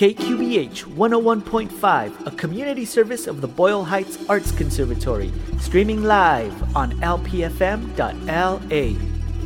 KQBH 0.00 0.96
101.5, 0.96 2.26
a 2.26 2.30
community 2.30 2.86
service 2.86 3.26
of 3.26 3.42
the 3.42 3.46
Boyle 3.46 3.84
Heights 3.84 4.16
Arts 4.30 4.50
Conservatory, 4.50 5.30
streaming 5.60 6.02
live 6.04 6.54
on 6.74 6.92
lpfm.la. 7.02 8.56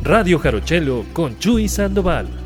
Radio 0.03 0.39
Jarochelo 0.39 1.03
con 1.13 1.35
Chuy 1.39 1.67
Sandoval. 1.67 2.44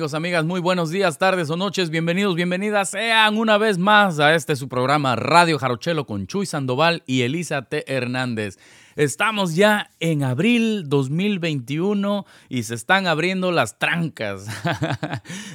Amigos, 0.00 0.14
amigas? 0.14 0.44
Muy 0.46 0.60
buenos 0.60 0.88
días, 0.88 1.18
tardes 1.18 1.50
o 1.50 1.58
noches, 1.58 1.90
bienvenidos, 1.90 2.34
bienvenidas 2.34 2.88
sean 2.88 3.36
una 3.36 3.58
vez 3.58 3.76
más 3.76 4.18
a 4.18 4.34
este 4.34 4.56
su 4.56 4.66
programa 4.66 5.14
Radio 5.14 5.58
Jarochelo 5.58 6.06
con 6.06 6.26
Chuy 6.26 6.46
Sandoval 6.46 7.02
y 7.04 7.20
Elisa 7.20 7.60
T. 7.60 7.84
Hernández. 7.86 8.58
Estamos 8.96 9.56
ya 9.56 9.90
en 10.00 10.22
abril 10.22 10.88
2021 10.88 12.24
y 12.48 12.62
se 12.62 12.76
están 12.76 13.06
abriendo 13.06 13.52
las 13.52 13.78
trancas. 13.78 14.46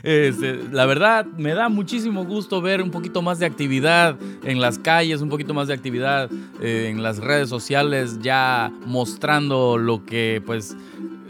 Este, 0.03 0.62
la 0.71 0.86
verdad, 0.86 1.25
me 1.25 1.56
da 1.56 1.68
muchísimo 1.68 2.25
gusto 2.25 2.62
ver 2.62 2.83
un 2.83 2.92
poquito 2.92 3.24
más 3.24 3.39
de 3.39 3.47
actividad 3.47 4.15
en 4.44 4.62
las 4.62 4.77
calles, 4.77 5.21
un 5.21 5.30
poquito 5.30 5.56
más 5.56 5.68
de 5.68 5.74
actividad 5.74 6.30
eh, 6.62 6.89
en 6.92 7.01
las 7.01 7.18
redes 7.18 7.50
sociales, 7.50 8.19
ya 8.21 8.71
mostrando 8.86 9.80
lo 9.80 10.06
que 10.06 10.44
pues 10.45 10.75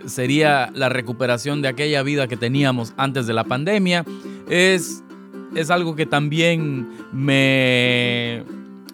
sería 0.06 0.70
la 0.74 0.90
recuperación 0.90 1.62
de 1.62 1.68
aquella 1.68 2.04
vida 2.04 2.28
que 2.28 2.38
teníamos 2.38 2.94
antes 2.98 3.28
de 3.28 3.34
la 3.34 3.44
pandemia. 3.44 4.06
Es, 4.50 5.04
es 5.56 5.70
algo 5.70 5.96
que 5.96 6.06
también 6.06 6.88
me, 7.12 8.44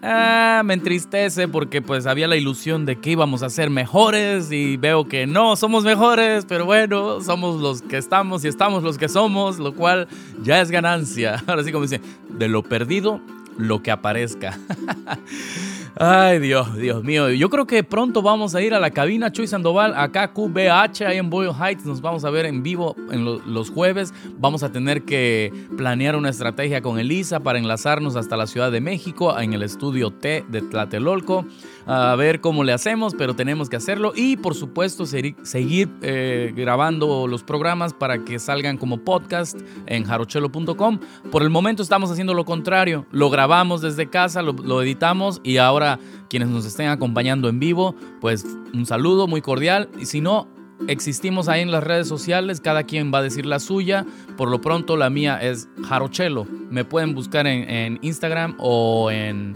ah, 0.04 0.62
me 0.66 0.74
entristece 0.74 1.48
porque 1.48 1.82
pues 1.82 2.06
había 2.06 2.28
la 2.28 2.36
ilusión 2.36 2.86
de 2.86 3.00
que 3.00 3.12
íbamos 3.12 3.44
a 3.44 3.50
ser 3.50 3.70
mejores 3.70 4.52
y 4.52 4.78
veo 4.78 5.08
que 5.08 5.28
no 5.28 5.56
somos 5.56 5.84
mejores, 5.84 6.46
pero 6.46 6.66
bueno, 6.66 7.22
somos 7.22 7.62
los 7.62 7.82
que 7.82 7.98
estamos 7.98 8.46
y 8.46 8.48
estamos 8.48 8.84
los 8.84 8.98
que 8.98 9.10
somos, 9.10 9.60
lo 9.60 9.74
cual 9.74 10.08
ya 10.44 10.62
es 10.62 10.72
ganancia. 10.72 11.44
Ahora 11.48 11.64
sí 11.64 11.72
como 11.72 11.84
dice, 11.84 12.02
de 12.30 12.48
lo 12.48 12.64
perdido, 12.64 13.22
lo 13.58 13.82
que 13.84 13.92
aparezca. 13.92 14.58
Ay, 15.98 16.40
Dios, 16.40 16.76
Dios 16.78 17.04
mío. 17.04 17.30
Yo 17.32 17.50
creo 17.50 17.68
que 17.68 17.84
pronto 17.84 18.22
vamos 18.22 18.56
a 18.56 18.62
ir 18.62 18.74
a 18.74 18.80
la 18.80 18.92
cabina 18.92 19.32
Chuy 19.32 19.46
Sandoval, 19.46 19.94
acá 19.96 20.32
QBH, 20.32 21.06
ahí 21.06 21.18
en 21.18 21.30
Boyle 21.30 21.52
Heights. 21.52 21.86
Nos 21.86 22.02
vamos 22.02 22.24
a 22.24 22.30
ver 22.30 22.46
en 22.46 22.64
vivo 22.64 22.96
en 23.12 23.26
los 23.26 23.70
jueves. 23.70 24.14
Vamos 24.38 24.64
a 24.64 24.72
tener 24.72 25.04
que 25.04 25.52
planear 25.78 26.16
una 26.16 26.30
estrategia 26.30 26.82
con 26.82 26.98
Elisa 26.98 27.42
para 27.42 27.60
enlazarnos 27.60 28.16
hasta 28.16 28.38
la 28.38 28.48
Ciudad 28.48 28.72
de 28.72 28.80
México 28.80 29.38
en 29.38 29.52
el 29.54 29.64
estudio 29.64 30.12
T 30.12 30.46
de 30.48 30.62
Tlatelolco 30.62 31.46
a 31.86 32.16
ver 32.16 32.42
cómo 32.42 32.64
le 32.64 32.74
hacemos, 32.74 33.16
pero 33.18 33.36
tenemos 33.36 33.70
que 33.70 33.76
hacerlo. 33.76 34.14
Y 34.16 34.38
por 34.38 34.56
supuesto 34.56 35.06
seguir 35.06 35.90
eh, 36.02 36.54
grabando 36.56 37.28
los 37.28 37.44
programas 37.44 37.94
para 37.94 38.24
que 38.24 38.40
salgan 38.40 38.78
como 38.78 39.04
podcast 39.04 39.60
en 39.88 40.04
jarochelo.com. 40.04 41.00
Por 41.32 41.44
el 41.44 41.50
momento 41.50 41.84
estamos 41.84 42.12
haciendo 42.12 42.34
lo 42.34 42.46
contrario, 42.46 43.06
lo 43.12 43.30
grabamos 43.30 43.82
desde 43.82 44.10
casa, 44.10 44.42
lo, 44.42 44.54
lo 44.54 44.82
editamos 44.82 45.42
y 45.44 45.58
ahora 45.58 46.00
quienes 46.30 46.50
nos 46.50 46.66
estén 46.66 46.88
acompañando 46.88 47.50
en 47.50 47.60
vivo, 47.60 47.96
pues 48.20 48.46
un 48.74 48.86
saludo 48.86 49.28
muy 49.28 49.42
cordial. 49.42 49.90
Y 50.00 50.06
si 50.06 50.22
no, 50.22 50.48
Existimos 50.88 51.48
ahí 51.48 51.62
en 51.62 51.72
las 51.72 51.84
redes 51.84 52.08
sociales, 52.08 52.60
cada 52.60 52.84
quien 52.84 53.14
va 53.14 53.20
a 53.20 53.22
decir 53.22 53.46
la 53.46 53.60
suya. 53.60 54.06
Por 54.38 54.50
lo 54.50 54.62
pronto 54.62 54.98
la 54.98 55.10
mía 55.10 55.38
es 55.42 55.70
Jarochelo. 55.88 56.46
Me 56.70 56.84
pueden 56.84 57.14
buscar 57.14 57.48
en, 57.48 58.00
Instagram 58.02 58.56
o 58.58 59.12
en, 59.12 59.56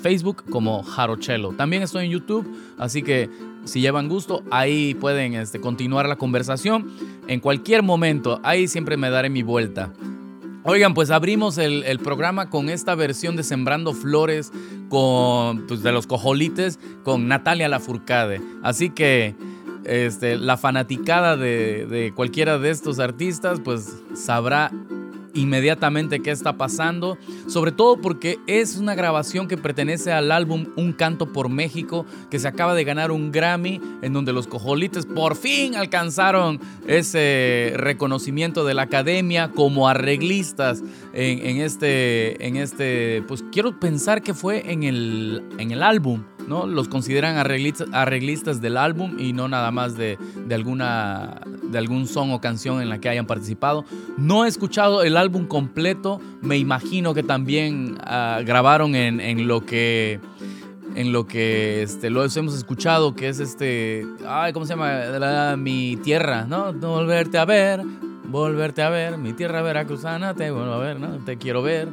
Facebook 0.00 0.44
como 0.50 0.82
Jarochelo. 0.82 1.52
También 1.52 1.82
estoy 1.82 2.06
en 2.06 2.10
YouTube, 2.10 2.46
así 2.78 3.02
que 3.02 3.30
si 3.64 3.80
llevan 3.80 4.08
gusto, 4.08 4.42
ahí 4.50 4.94
pueden 4.94 5.34
este, 5.34 5.60
continuar 5.60 6.08
la 6.08 6.16
conversación. 6.16 6.90
En 7.26 7.40
cualquier 7.40 7.82
momento, 7.82 8.40
ahí 8.42 8.68
siempre 8.68 8.96
me 8.96 9.10
daré 9.10 9.30
mi 9.30 9.42
vuelta. 9.42 9.92
Oigan, 10.68 10.94
pues 10.94 11.10
abrimos 11.10 11.58
el, 11.58 11.98
programa 12.00 12.50
con 12.50 12.68
esta 12.68 12.96
versión 12.96 13.36
de 13.36 13.44
Sembrando 13.44 13.92
Flores 13.92 14.52
con, 14.88 15.64
pues, 15.68 15.84
de 15.84 15.92
los 15.92 16.08
cojolites 16.08 16.80
con 17.04 17.28
Natalia 17.28 17.68
Lafourcade. 17.68 18.40
Así 18.64 18.90
que 18.90 19.36
este, 19.86 20.36
la 20.36 20.56
fanaticada 20.56 21.36
de, 21.36 22.12
cualquiera 22.14 22.58
de 22.58 22.70
estos 22.70 22.98
artistas, 22.98 23.60
pues 23.62 24.02
sabrá 24.14 24.70
inmediatamente 25.34 26.20
qué 26.20 26.30
está 26.30 26.56
pasando, 26.56 27.18
sobre 27.46 27.70
todo 27.70 28.00
porque 28.00 28.38
es 28.46 28.76
una 28.78 28.94
grabación 28.94 29.48
que 29.48 29.58
pertenece 29.58 30.10
al 30.10 30.32
álbum 30.32 30.68
Un 30.76 30.94
Canto 30.94 31.30
por 31.32 31.50
México, 31.50 32.06
que 32.30 32.38
se 32.38 32.48
acaba 32.48 32.74
de 32.74 32.84
ganar 32.84 33.10
un 33.10 33.32
Grammy, 33.32 33.80
en 34.00 34.14
donde 34.14 34.32
los 34.32 34.46
cojolites 34.46 35.04
por 35.04 35.36
fin 35.36 35.76
alcanzaron 35.76 36.58
ese 36.86 37.74
reconocimiento 37.76 38.64
de 38.64 38.74
la 38.74 38.82
academia 38.82 39.50
como 39.50 39.88
arreglistas 39.88 40.82
en, 41.12 41.60
este, 41.60 42.46
en 42.46 42.56
este, 42.56 43.22
pues 43.28 43.44
quiero 43.52 43.78
pensar 43.78 44.22
que 44.22 44.32
fue 44.32 44.72
en 44.72 44.84
el, 44.84 45.42
en 45.58 45.70
el 45.70 45.82
álbum. 45.82 46.22
¿No? 46.46 46.66
Los 46.66 46.88
consideran 46.88 47.36
arreglistas, 47.36 48.60
del 48.60 48.76
álbum 48.76 49.18
y 49.18 49.32
no 49.32 49.48
nada 49.48 49.70
más 49.70 49.96
de, 49.96 50.18
alguna, 50.50 51.40
de 51.62 51.78
algún 51.78 52.06
son 52.06 52.32
o 52.32 52.40
canción 52.40 52.80
en 52.80 52.88
la 52.88 52.98
que 52.98 53.08
hayan 53.08 53.26
participado. 53.26 53.84
No 54.16 54.44
he 54.44 54.48
escuchado 54.48 55.02
el 55.02 55.16
álbum 55.16 55.46
completo, 55.46 56.20
me 56.40 56.58
imagino 56.58 57.14
que 57.14 57.22
también 57.22 57.98
ah, 58.04 58.40
grabaron 58.44 58.94
en, 58.94 59.48
lo 59.48 59.64
que 59.64 60.20
en 60.94 61.12
lo 61.12 61.26
que 61.26 61.82
este, 61.82 62.08
lo 62.10 62.24
hemos 62.24 62.54
escuchado, 62.54 63.14
que 63.14 63.28
es 63.28 63.40
este, 63.40 64.06
ay, 64.26 64.52
¿cómo 64.52 64.64
se 64.64 64.74
llama? 64.74 65.56
mi 65.56 65.96
tierra, 65.96 66.46
¿no? 66.48 66.72
Volverte 66.72 67.38
a 67.38 67.44
ver, 67.44 67.82
volverte 68.28 68.82
a 68.82 68.88
ver, 68.88 69.18
mi 69.18 69.32
tierra 69.32 69.62
veracruzana, 69.62 70.34
te 70.34 70.50
vuelvo 70.50 70.72
a 70.72 70.78
ver, 70.78 70.98
¿no? 70.98 71.08
Te 71.24 71.36
quiero 71.36 71.62
ver. 71.62 71.88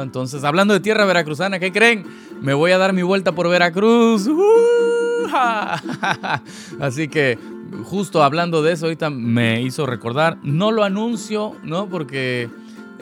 Entonces, 0.00 0.44
hablando 0.44 0.72
de 0.72 0.80
tierra 0.80 1.04
veracruzana, 1.04 1.58
¿qué 1.58 1.72
creen? 1.72 2.06
Me 2.40 2.54
voy 2.54 2.72
a 2.72 2.78
dar 2.78 2.92
mi 2.92 3.02
vuelta 3.02 3.32
por 3.32 3.48
Veracruz. 3.48 4.28
Así 6.80 7.08
que, 7.08 7.38
justo 7.84 8.22
hablando 8.22 8.62
de 8.62 8.72
eso, 8.72 8.86
ahorita 8.86 9.10
me 9.10 9.60
hizo 9.62 9.86
recordar, 9.86 10.38
no 10.42 10.70
lo 10.70 10.84
anuncio, 10.84 11.56
¿no? 11.62 11.88
Porque 11.88 12.48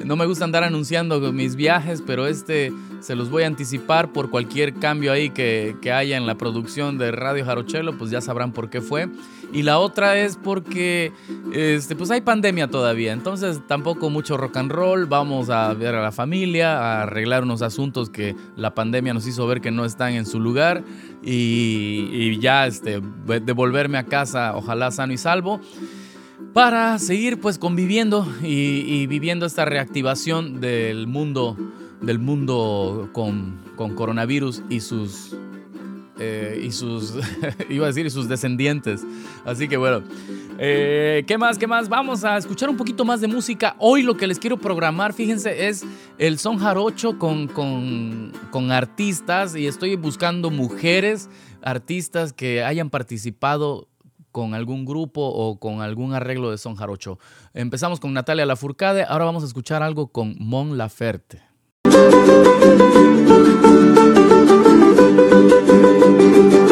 no 0.04 0.16
me 0.16 0.26
gusta 0.26 0.44
andar 0.44 0.64
anunciando 0.64 1.20
mis 1.32 1.56
viajes, 1.56 2.02
pero 2.04 2.26
este 2.26 2.72
se 3.00 3.14
los 3.14 3.30
voy 3.30 3.44
a 3.44 3.46
anticipar 3.46 4.12
por 4.12 4.30
cualquier 4.30 4.74
cambio 4.74 5.12
ahí 5.12 5.30
que, 5.30 5.76
haya 5.92 6.16
en 6.16 6.26
la 6.26 6.36
producción 6.36 6.98
de 6.98 7.10
Radio 7.12 7.44
Jarochelo, 7.44 7.96
pues 7.96 8.10
ya 8.10 8.20
sabrán 8.20 8.52
por 8.52 8.70
qué 8.70 8.80
fue. 8.80 9.08
Y 9.52 9.62
la 9.62 9.78
otra 9.78 10.18
es 10.18 10.36
porque 10.36 11.12
este, 11.52 11.96
pues 11.96 12.10
hay 12.10 12.20
pandemia 12.20 12.68
todavía, 12.68 13.12
entonces 13.12 13.60
tampoco 13.66 14.10
mucho 14.10 14.36
rock 14.36 14.56
and 14.58 14.70
roll, 14.70 15.06
vamos 15.06 15.50
a 15.50 15.74
ver 15.74 15.94
a 15.94 16.02
la 16.02 16.12
familia, 16.12 16.78
a 16.78 17.02
arreglar 17.02 17.42
unos 17.42 17.62
asuntos 17.62 18.10
que 18.10 18.36
la 18.56 18.74
pandemia 18.74 19.12
nos 19.12 19.26
hizo 19.26 19.46
ver 19.46 19.60
que 19.60 19.70
no 19.70 19.84
están 19.84 20.14
en 20.14 20.26
su 20.26 20.40
lugar. 20.40 20.84
Y, 21.22 22.38
ya 22.40 22.66
este, 22.66 23.02
devolverme 23.44 23.98
a 23.98 24.04
casa, 24.04 24.56
ojalá 24.56 24.90
sano 24.90 25.12
y 25.12 25.18
salvo 25.18 25.60
para 26.52 26.98
seguir 26.98 27.40
pues 27.40 27.58
conviviendo 27.58 28.26
y, 28.42 29.06
viviendo 29.06 29.46
esta 29.46 29.64
reactivación 29.64 30.60
del 30.60 31.06
mundo, 31.06 31.56
del 32.00 32.18
mundo 32.18 33.10
con, 33.12 33.60
coronavirus 33.76 34.62
y 34.68 34.80
sus, 34.80 35.36
eh, 36.20 36.60
y 36.62 36.70
sus, 36.70 37.14
iba 37.70 37.86
a 37.86 37.88
decir, 37.88 38.10
sus 38.10 38.28
descendientes. 38.28 39.04
Así 39.44 39.68
que 39.68 39.78
bueno, 39.78 40.02
eh, 40.58 41.24
¿qué 41.26 41.38
más? 41.38 41.56
¿Qué 41.56 41.66
más? 41.66 41.88
Vamos 41.88 42.24
a 42.24 42.36
escuchar 42.36 42.68
un 42.68 42.76
poquito 42.76 43.06
más 43.06 43.22
de 43.22 43.28
música. 43.28 43.74
Hoy 43.78 44.02
lo 44.02 44.16
que 44.16 44.26
les 44.26 44.38
quiero 44.38 44.58
programar, 44.58 45.14
fíjense, 45.14 45.68
es 45.68 45.82
el 46.18 46.38
son 46.38 46.58
jarocho 46.58 47.18
con, 47.18 47.48
con, 47.48 48.32
con 48.50 48.70
artistas 48.70 49.56
y 49.56 49.66
estoy 49.66 49.96
buscando 49.96 50.50
mujeres, 50.50 51.30
artistas 51.62 52.34
que 52.34 52.62
hayan 52.62 52.90
participado 52.90 53.88
con 54.30 54.54
algún 54.54 54.84
grupo 54.84 55.22
o 55.22 55.58
con 55.58 55.80
algún 55.80 56.12
arreglo 56.12 56.50
de 56.50 56.58
son 56.58 56.76
jarocho. 56.76 57.18
Empezamos 57.54 57.98
con 57.98 58.12
Natalia 58.12 58.44
Lafourcade, 58.44 59.04
ahora 59.04 59.24
vamos 59.24 59.42
a 59.42 59.46
escuchar 59.46 59.82
algo 59.82 60.08
con 60.08 60.36
Mon 60.38 60.76
Laferte. 60.76 61.42
Desde 66.40 66.69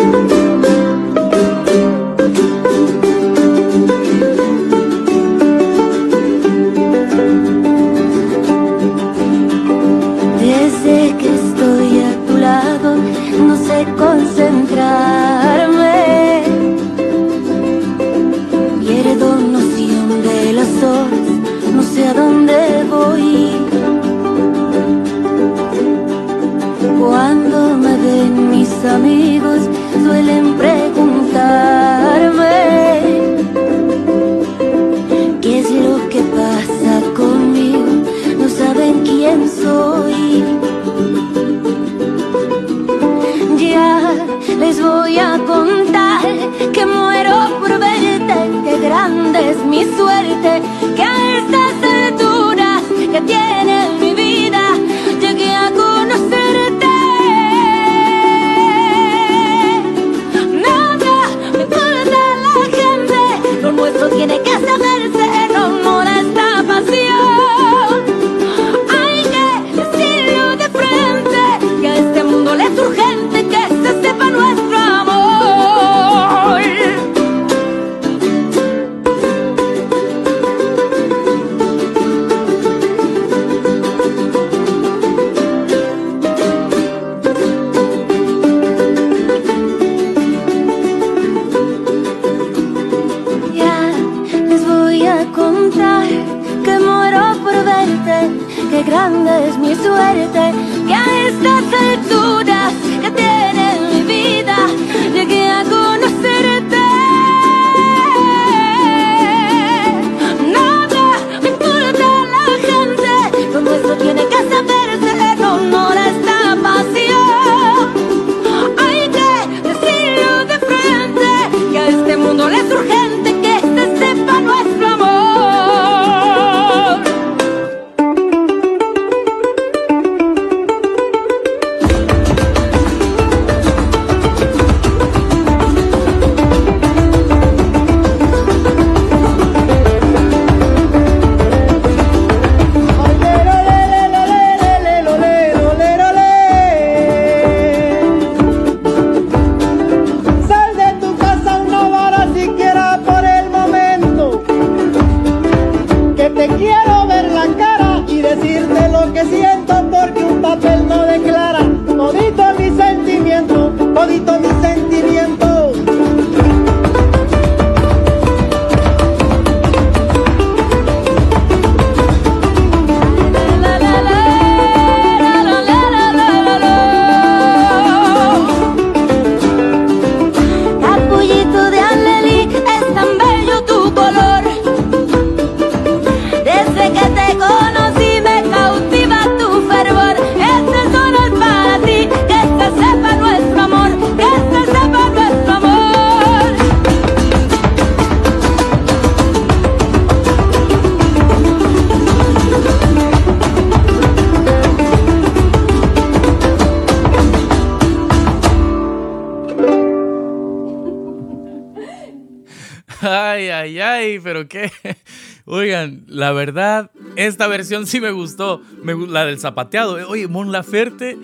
La 216.06 216.32
verdad, 216.32 216.90
esta 217.16 217.46
versión 217.46 217.86
sí 217.86 218.00
me 218.00 218.10
gustó. 218.10 218.62
La 219.08 219.24
del 219.24 219.38
zapateado. 219.38 219.94
Oye, 220.08 220.28
Mon 220.28 220.52
Laferte, 220.52 221.18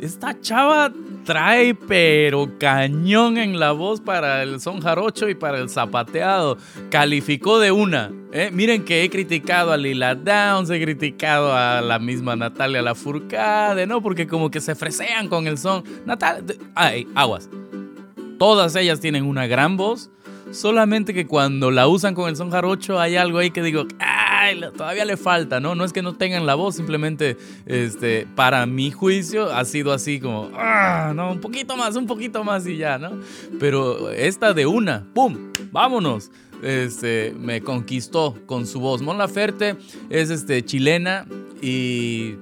esta 0.00 0.40
chava 0.40 0.92
trae, 1.24 1.74
pero 1.74 2.58
cañón 2.58 3.38
en 3.38 3.58
la 3.60 3.72
voz 3.72 4.00
para 4.00 4.42
el 4.42 4.60
son 4.60 4.80
jarocho 4.80 5.28
y 5.28 5.34
para 5.34 5.58
el 5.58 5.68
zapateado. 5.68 6.58
Calificó 6.90 7.58
de 7.58 7.70
una. 7.70 8.10
¿eh? 8.32 8.50
Miren 8.52 8.84
que 8.84 9.04
he 9.04 9.10
criticado 9.10 9.72
a 9.72 9.76
Lila 9.76 10.14
Downs, 10.14 10.70
he 10.70 10.80
criticado 10.80 11.54
a 11.54 11.80
la 11.80 11.98
misma 11.98 12.36
Natalia 12.36 12.82
Lafourcade, 12.82 13.86
¿no? 13.86 14.02
Porque 14.02 14.26
como 14.26 14.50
que 14.50 14.60
se 14.60 14.74
fresean 14.74 15.28
con 15.28 15.46
el 15.46 15.58
son. 15.58 15.84
Natalia. 16.04 16.56
Ay, 16.74 17.06
aguas. 17.14 17.48
Todas 18.38 18.74
ellas 18.74 19.00
tienen 19.00 19.24
una 19.24 19.46
gran 19.46 19.76
voz. 19.76 20.10
Solamente 20.52 21.14
que 21.14 21.26
cuando 21.26 21.70
la 21.70 21.88
usan 21.88 22.14
con 22.14 22.28
el 22.28 22.36
son 22.36 22.50
jarocho 22.50 23.00
hay 23.00 23.16
algo 23.16 23.38
ahí 23.38 23.50
que 23.50 23.62
digo, 23.62 23.86
ay, 23.98 24.60
todavía 24.76 25.04
le 25.04 25.16
falta, 25.16 25.60
¿no? 25.60 25.74
No 25.74 25.84
es 25.84 25.92
que 25.92 26.02
no 26.02 26.14
tengan 26.14 26.46
la 26.46 26.54
voz, 26.54 26.76
simplemente, 26.76 27.36
este, 27.66 28.26
para 28.34 28.66
mi 28.66 28.90
juicio 28.90 29.52
ha 29.52 29.64
sido 29.64 29.92
así 29.92 30.20
como, 30.20 30.50
ah, 30.54 31.12
no, 31.14 31.32
un 31.32 31.40
poquito 31.40 31.76
más, 31.76 31.96
un 31.96 32.06
poquito 32.06 32.44
más 32.44 32.66
y 32.66 32.76
ya, 32.76 32.98
¿no? 32.98 33.12
Pero 33.58 34.10
esta 34.10 34.52
de 34.52 34.66
una, 34.66 35.06
¡pum! 35.14 35.52
¡Vámonos! 35.70 36.30
Este, 36.62 37.34
me 37.36 37.60
conquistó 37.60 38.36
con 38.46 38.66
su 38.66 38.78
voz. 38.78 39.02
Mon 39.02 39.18
Laferte 39.18 39.76
es 40.10 40.30
este, 40.30 40.64
chilena 40.64 41.26
y 41.60 42.36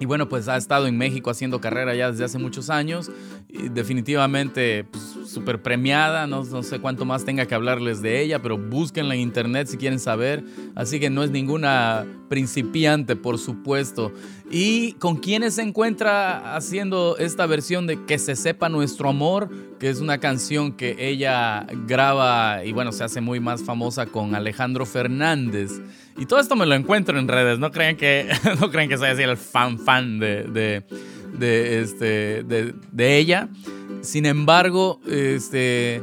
y 0.00 0.06
bueno, 0.06 0.28
pues 0.28 0.48
ha 0.48 0.56
estado 0.56 0.86
en 0.86 0.96
México 0.96 1.30
haciendo 1.30 1.60
carrera 1.60 1.94
ya 1.94 2.10
desde 2.10 2.24
hace 2.24 2.38
muchos 2.38 2.70
años. 2.70 3.10
Y 3.48 3.68
definitivamente 3.68 4.84
pues, 4.84 5.07
súper 5.28 5.62
premiada. 5.62 6.26
No, 6.26 6.44
no 6.44 6.62
sé 6.62 6.80
cuánto 6.80 7.04
más 7.04 7.24
tenga 7.24 7.46
que 7.46 7.54
hablarles 7.54 8.02
de 8.02 8.20
ella, 8.22 8.40
pero 8.40 8.58
búsquenla 8.58 9.14
en 9.14 9.20
internet 9.20 9.68
si 9.68 9.76
quieren 9.76 10.00
saber. 10.00 10.42
Así 10.74 10.98
que 10.98 11.10
no 11.10 11.22
es 11.22 11.30
ninguna 11.30 12.06
principiante, 12.28 13.16
por 13.16 13.38
supuesto. 13.38 14.12
¿Y 14.50 14.92
con 14.94 15.16
quiénes 15.16 15.54
se 15.54 15.62
encuentra 15.62 16.56
haciendo 16.56 17.16
esta 17.18 17.46
versión 17.46 17.86
de 17.86 18.04
Que 18.06 18.18
se 18.18 18.34
sepa 18.34 18.68
nuestro 18.68 19.08
amor? 19.08 19.50
Que 19.78 19.90
es 19.90 20.00
una 20.00 20.18
canción 20.18 20.72
que 20.72 20.96
ella 20.98 21.66
graba 21.86 22.64
y 22.64 22.72
bueno, 22.72 22.92
se 22.92 23.04
hace 23.04 23.20
muy 23.20 23.40
más 23.40 23.62
famosa 23.62 24.06
con 24.06 24.34
Alejandro 24.34 24.86
Fernández. 24.86 25.72
Y 26.18 26.26
todo 26.26 26.40
esto 26.40 26.56
me 26.56 26.66
lo 26.66 26.74
encuentro 26.74 27.18
en 27.18 27.28
redes, 27.28 27.60
no 27.60 27.70
crean 27.70 27.96
que, 27.96 28.28
no 28.60 28.70
que 28.70 28.98
soy 28.98 29.10
así 29.10 29.22
el 29.22 29.36
fan 29.36 29.78
fan 29.78 30.18
de, 30.18 30.82
de, 31.32 31.80
este, 31.80 32.42
de, 32.44 32.74
de 32.92 33.18
ella. 33.18 33.48
Sin 34.00 34.26
embargo, 34.26 35.00
este... 35.06 36.02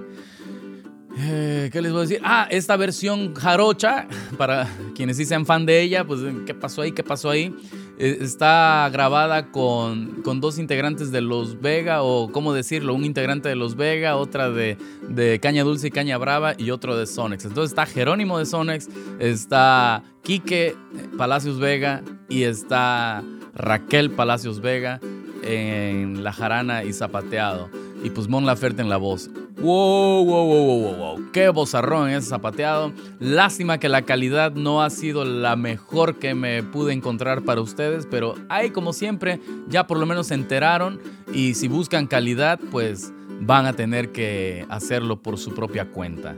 eh, 1.17 1.69
¿Qué 1.71 1.81
les 1.81 1.91
voy 1.91 1.99
a 1.99 2.01
decir? 2.01 2.21
Ah, 2.23 2.47
esta 2.51 2.75
versión 2.75 3.33
jarocha, 3.35 4.07
para 4.37 4.67
quienes 4.95 5.17
sí 5.17 5.25
sean 5.25 5.45
fan 5.45 5.65
de 5.65 5.81
ella, 5.81 6.05
pues 6.05 6.19
¿qué 6.45 6.53
pasó 6.53 6.81
ahí? 6.81 6.91
¿Qué 6.91 7.03
pasó 7.03 7.29
ahí? 7.29 7.55
Eh, 7.97 8.17
está 8.19 8.89
grabada 8.91 9.51
con, 9.53 10.21
con 10.23 10.41
dos 10.41 10.59
integrantes 10.59 11.13
de 11.13 11.21
Los 11.21 11.61
Vega, 11.61 12.03
o 12.03 12.29
cómo 12.33 12.53
decirlo, 12.53 12.93
un 12.93 13.05
integrante 13.05 13.47
de 13.47 13.55
Los 13.55 13.77
Vega, 13.77 14.17
otra 14.17 14.51
de, 14.51 14.77
de 15.07 15.39
Caña 15.39 15.63
Dulce 15.63 15.87
y 15.87 15.91
Caña 15.91 16.17
Brava 16.17 16.55
y 16.57 16.71
otro 16.71 16.97
de 16.97 17.07
Sonex. 17.07 17.45
Entonces 17.45 17.71
está 17.71 17.85
Jerónimo 17.85 18.37
de 18.37 18.45
Sonex, 18.45 18.89
está 19.19 20.03
Quique 20.21 20.75
Palacios 21.17 21.57
Vega 21.59 22.03
y 22.27 22.43
está 22.43 23.23
Raquel 23.55 24.11
Palacios 24.11 24.61
Vega 24.61 24.99
en 25.43 26.23
La 26.23 26.33
Jarana 26.33 26.83
y 26.83 26.93
Zapateado. 26.93 27.69
Y 28.03 28.09
pues 28.11 28.27
Mon 28.27 28.45
Laferte 28.45 28.81
en 28.81 28.89
la 28.89 28.97
voz. 28.97 29.29
Wow, 29.57 30.25
wow, 30.25 30.45
wow, 30.45 30.81
wow, 30.81 30.95
wow. 30.95 31.31
Qué 31.31 31.47
bozarrón 31.49 32.09
ese 32.09 32.27
zapateado. 32.27 32.91
Lástima 33.19 33.79
que 33.79 33.87
la 33.87 34.01
calidad 34.01 34.51
no 34.51 34.83
ha 34.83 34.89
sido 34.89 35.23
la 35.23 35.55
mejor 35.55 36.19
que 36.19 36.35
me 36.35 36.61
pude 36.61 36.91
encontrar 36.91 37.41
para 37.43 37.61
ustedes, 37.61 38.05
pero 38.05 38.35
ahí 38.49 38.71
como 38.71 38.91
siempre 38.91 39.39
ya 39.69 39.87
por 39.87 39.97
lo 39.97 40.05
menos 40.05 40.27
se 40.27 40.33
enteraron 40.33 40.99
y 41.33 41.53
si 41.53 41.69
buscan 41.69 42.05
calidad 42.05 42.59
pues 42.69 43.13
van 43.39 43.65
a 43.65 43.73
tener 43.73 44.11
que 44.11 44.65
hacerlo 44.69 45.21
por 45.21 45.37
su 45.37 45.55
propia 45.55 45.85
cuenta. 45.85 46.35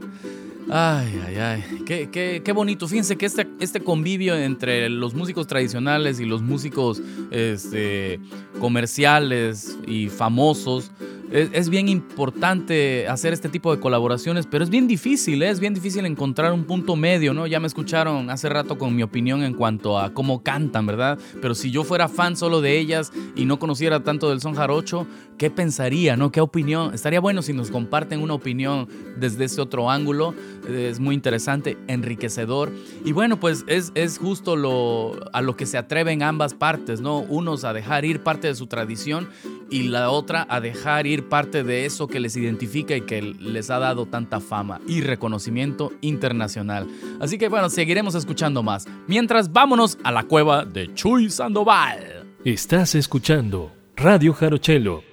Ay, 0.69 1.21
ay, 1.25 1.35
ay. 1.37 1.63
Qué, 1.85 2.09
qué- 2.11 2.41
qué 2.43 2.51
bonito. 2.51 2.87
Fíjense 2.87 3.15
que 3.17 3.25
este, 3.25 3.47
este 3.59 3.79
convivio 3.81 4.35
entre 4.35 4.89
los 4.89 5.13
músicos 5.13 5.47
tradicionales 5.47 6.19
y 6.19 6.25
los 6.25 6.41
músicos 6.41 7.01
este, 7.31 8.19
comerciales 8.59 9.77
y 9.87 10.09
famosos 10.09 10.91
es, 11.31 11.49
es 11.53 11.69
bien 11.69 11.89
importante 11.89 13.07
hacer 13.07 13.33
este 13.33 13.49
tipo 13.49 13.73
de 13.75 13.79
colaboraciones, 13.79 14.45
pero 14.45 14.63
es 14.63 14.69
bien 14.69 14.87
difícil, 14.87 15.41
¿eh? 15.43 15.49
es 15.49 15.59
bien 15.59 15.73
difícil 15.73 16.05
encontrar 16.05 16.53
un 16.53 16.63
punto 16.63 16.95
medio, 16.95 17.33
¿no? 17.33 17.47
Ya 17.47 17.59
me 17.59 17.67
escucharon 17.67 18.29
hace 18.29 18.49
rato 18.49 18.77
con 18.77 18.95
mi 18.95 19.03
opinión 19.03 19.43
en 19.43 19.53
cuanto 19.53 19.99
a 19.99 20.13
cómo 20.13 20.43
cantan, 20.43 20.85
¿verdad? 20.85 21.17
Pero 21.41 21.55
si 21.55 21.71
yo 21.71 21.83
fuera 21.83 22.07
fan 22.07 22.35
solo 22.35 22.61
de 22.61 22.77
ellas 22.77 23.11
y 23.35 23.45
no 23.45 23.59
conociera 23.59 24.03
tanto 24.03 24.29
del 24.29 24.41
son 24.41 24.55
jarocho, 24.55 25.07
¿qué 25.37 25.49
pensaría, 25.49 26.15
no? 26.17 26.31
¿Qué 26.31 26.41
opinión? 26.41 26.93
Estaría 26.93 27.19
bueno 27.19 27.41
si 27.41 27.53
nos 27.53 27.71
comparten 27.71 28.21
una 28.21 28.33
opinión 28.33 28.87
desde 29.17 29.45
ese 29.45 29.61
otro 29.61 29.89
ángulo. 29.89 30.33
Es 30.67 30.99
muy 30.99 31.15
interesante, 31.15 31.77
enriquecedor. 31.87 32.71
Y 33.05 33.11
bueno, 33.11 33.39
pues 33.39 33.63
es, 33.67 33.91
es 33.95 34.17
justo 34.17 34.55
lo, 34.55 35.15
a 35.33 35.41
lo 35.41 35.55
que 35.55 35.65
se 35.65 35.77
atreven 35.77 36.23
ambas 36.23 36.53
partes, 36.53 37.01
¿no? 37.01 37.19
Unos 37.19 37.63
a 37.63 37.73
dejar 37.73 38.05
ir 38.05 38.21
parte 38.21 38.47
de 38.47 38.55
su 38.55 38.67
tradición 38.67 39.29
y 39.69 39.83
la 39.83 40.09
otra 40.09 40.45
a 40.49 40.59
dejar 40.61 41.07
ir 41.07 41.16
parte 41.23 41.63
de 41.63 41.85
eso 41.85 42.07
que 42.07 42.19
les 42.19 42.35
identifica 42.35 42.95
y 42.95 43.01
que 43.01 43.21
les 43.21 43.69
ha 43.69 43.79
dado 43.79 44.05
tanta 44.05 44.39
fama 44.39 44.79
y 44.87 45.01
reconocimiento 45.01 45.91
internacional. 46.01 46.87
Así 47.19 47.37
que 47.37 47.49
bueno, 47.49 47.69
seguiremos 47.69 48.15
escuchando 48.15 48.63
más. 48.63 48.85
Mientras, 49.07 49.51
vámonos 49.51 49.97
a 50.03 50.11
la 50.11 50.23
cueva 50.23 50.65
de 50.65 50.93
Chuy 50.93 51.29
Sandoval. 51.29 52.25
Estás 52.43 52.95
escuchando 52.95 53.71
Radio 53.95 54.33
Jarochelo. 54.33 55.03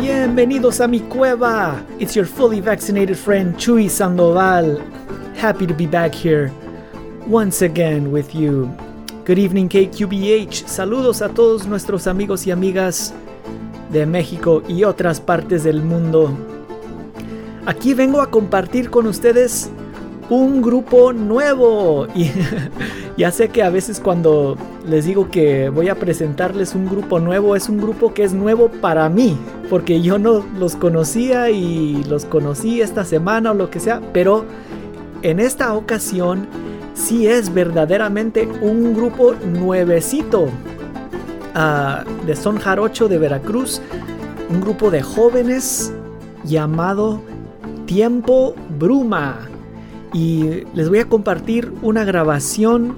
Bienvenidos 0.00 0.80
a 0.80 0.88
mi 0.88 1.00
cueva. 1.00 1.82
It's 1.98 2.14
your 2.14 2.26
fully 2.26 2.60
vaccinated 2.60 3.16
friend 3.16 3.56
Chuy 3.56 3.88
Sandoval. 3.88 4.80
Happy 5.36 5.66
to 5.66 5.74
be 5.74 5.86
back 5.86 6.14
here 6.14 6.50
once 7.28 7.62
again 7.62 8.10
with 8.10 8.34
you. 8.34 8.70
Good 9.26 9.38
evening, 9.38 9.68
KQBH. 9.68 10.66
Saludos 10.66 11.20
a 11.20 11.28
todos 11.28 11.66
nuestros 11.66 12.06
amigos 12.06 12.46
y 12.46 12.50
amigas 12.50 13.12
de 13.92 14.06
México 14.06 14.62
y 14.66 14.84
otras 14.84 15.20
partes 15.20 15.62
del 15.62 15.82
mundo. 15.82 16.30
Aquí 17.66 17.92
vengo 17.92 18.22
a 18.22 18.30
compartir 18.30 18.88
con 18.88 19.06
ustedes 19.06 19.68
un 20.30 20.62
grupo 20.62 21.12
nuevo. 21.12 22.06
Y 22.14 22.30
ya 23.18 23.30
sé 23.30 23.50
que 23.50 23.62
a 23.62 23.68
veces 23.68 24.00
cuando 24.00 24.56
les 24.86 25.04
digo 25.04 25.30
que 25.30 25.68
voy 25.68 25.90
a 25.90 25.96
presentarles 25.96 26.74
un 26.74 26.86
grupo 26.86 27.20
nuevo, 27.20 27.54
es 27.56 27.68
un 27.68 27.78
grupo 27.78 28.14
que 28.14 28.24
es 28.24 28.32
nuevo 28.32 28.70
para 28.70 29.06
mí. 29.10 29.36
Porque 29.68 30.00
yo 30.00 30.18
no 30.18 30.42
los 30.58 30.76
conocía 30.76 31.50
y 31.50 32.02
los 32.04 32.24
conocí 32.24 32.80
esta 32.80 33.04
semana 33.04 33.50
o 33.50 33.54
lo 33.54 33.68
que 33.68 33.80
sea. 33.80 34.00
Pero 34.14 34.46
en 35.20 35.40
esta 35.40 35.74
ocasión 35.74 36.46
sí 36.98 37.26
es 37.26 37.52
verdaderamente 37.52 38.48
un 38.60 38.94
grupo 38.94 39.34
nuevecito. 39.34 40.48
ah, 41.54 42.04
de 42.26 42.36
Son 42.36 42.58
Jarocho 42.58 43.08
de 43.08 43.18
Veracruz. 43.18 43.80
Un 44.50 44.60
grupo 44.60 44.90
de 44.90 45.02
jóvenes 45.02 45.92
llamado 46.44 47.22
Tiempo 47.86 48.54
Bruma. 48.78 49.38
Y 50.12 50.64
les 50.74 50.88
voy 50.88 50.98
a 50.98 51.08
compartir 51.08 51.72
una 51.82 52.04
grabación 52.04 52.96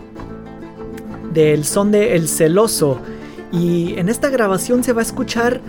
del 1.33 1.65
son 1.65 1.91
de 1.91 2.17
El 2.17 2.29
Celoso. 2.29 2.99
Y 3.53 3.99
en 3.99 4.09
esta 4.09 4.31
grabación 4.31 4.85
se 4.85 4.93
va 4.93 5.01
a 5.01 5.05
escuchar 5.05 5.61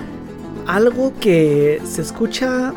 algo 0.68 1.14
que 1.20 1.82
se 1.84 2.02
escucha 2.02 2.74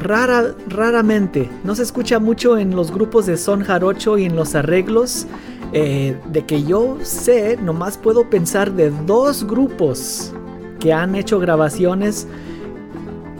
rara, 0.00 0.54
raramente. 0.68 1.48
No 1.64 1.74
se 1.74 1.82
escucha 1.82 2.18
mucho 2.18 2.58
en 2.58 2.74
los 2.74 2.90
grupos 2.90 3.26
de 3.26 3.36
son 3.36 3.62
jarocho 3.62 4.18
y 4.18 4.24
en 4.24 4.36
los 4.36 4.54
arreglos. 4.54 5.26
Eh, 5.72 6.16
de 6.32 6.44
que 6.46 6.64
yo 6.64 6.96
sé, 7.02 7.56
nomás 7.56 7.96
puedo 7.96 8.28
pensar 8.28 8.72
de 8.72 8.90
dos 9.06 9.46
grupos 9.46 10.32
que 10.80 10.92
han 10.92 11.14
hecho 11.14 11.38
grabaciones 11.38 12.26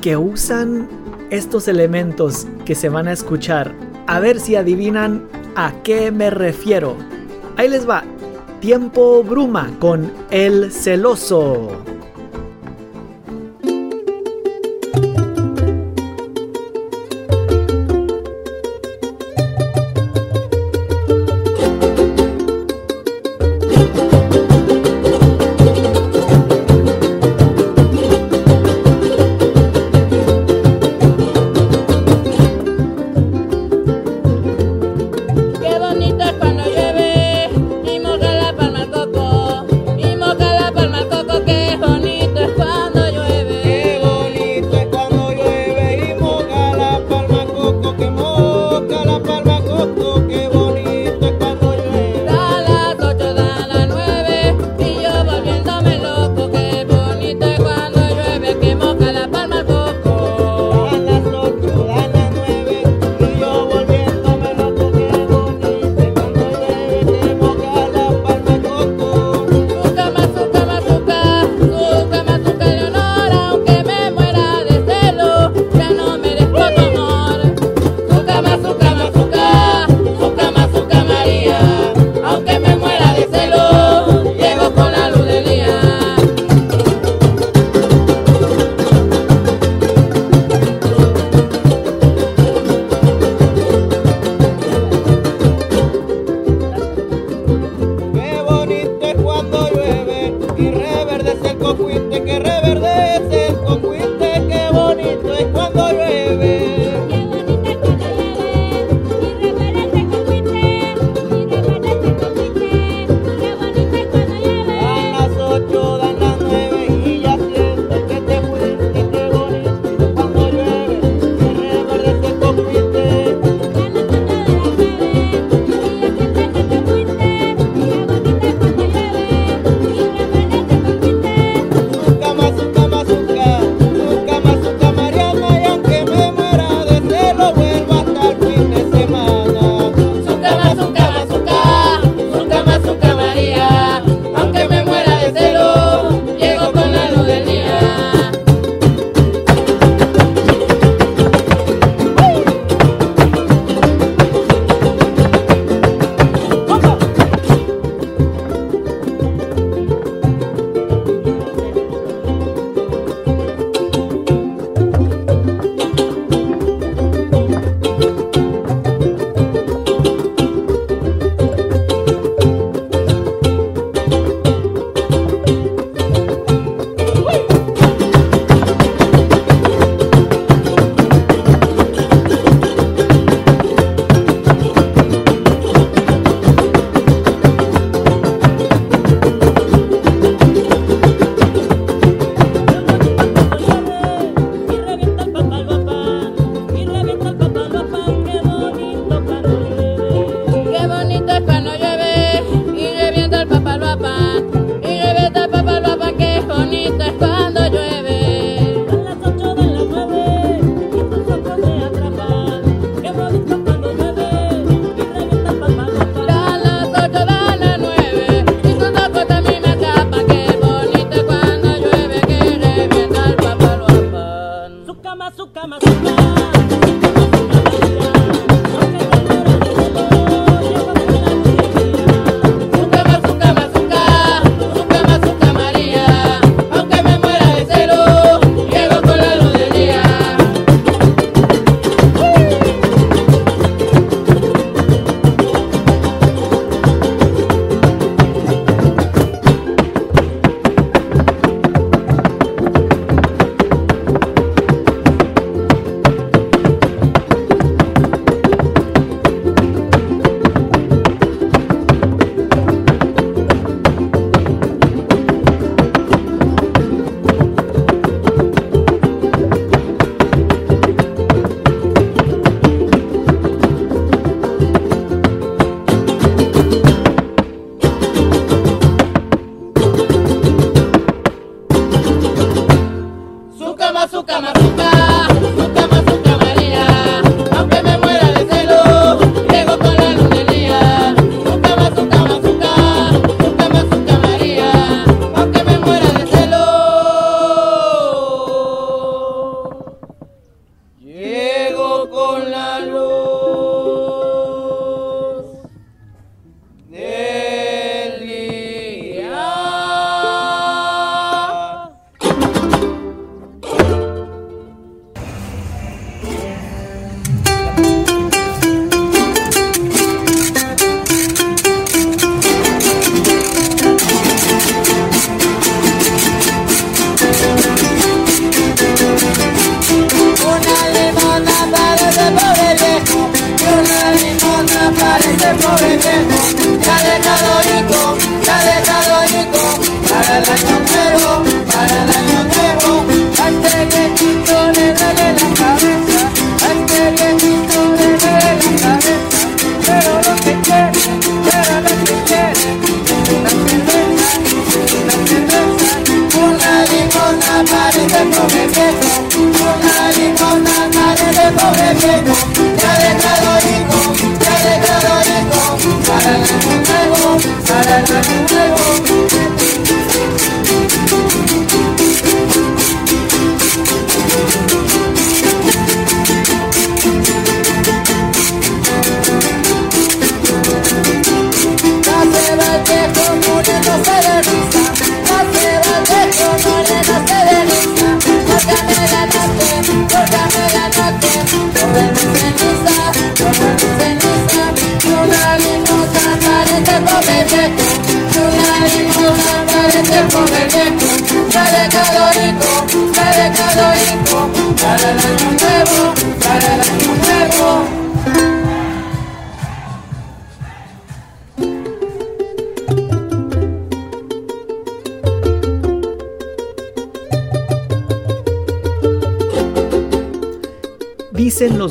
que 0.00 0.16
usan 0.16 0.88
estos 1.30 1.66
elementos 1.66 2.46
que 2.64 2.74
se 2.74 2.88
van 2.88 3.08
a 3.08 3.12
escuchar. 3.12 3.74
A 4.06 4.20
ver 4.20 4.38
si 4.38 4.54
adivinan 4.56 5.26
a 5.56 5.72
qué 5.82 6.12
me 6.12 6.30
refiero. 6.30 6.96
Ahí 7.56 7.68
les 7.68 7.88
va. 7.88 8.04
Tiempo 8.60 9.24
Bruma 9.24 9.70
con 9.78 10.12
El 10.30 10.70
Celoso. 10.70 11.89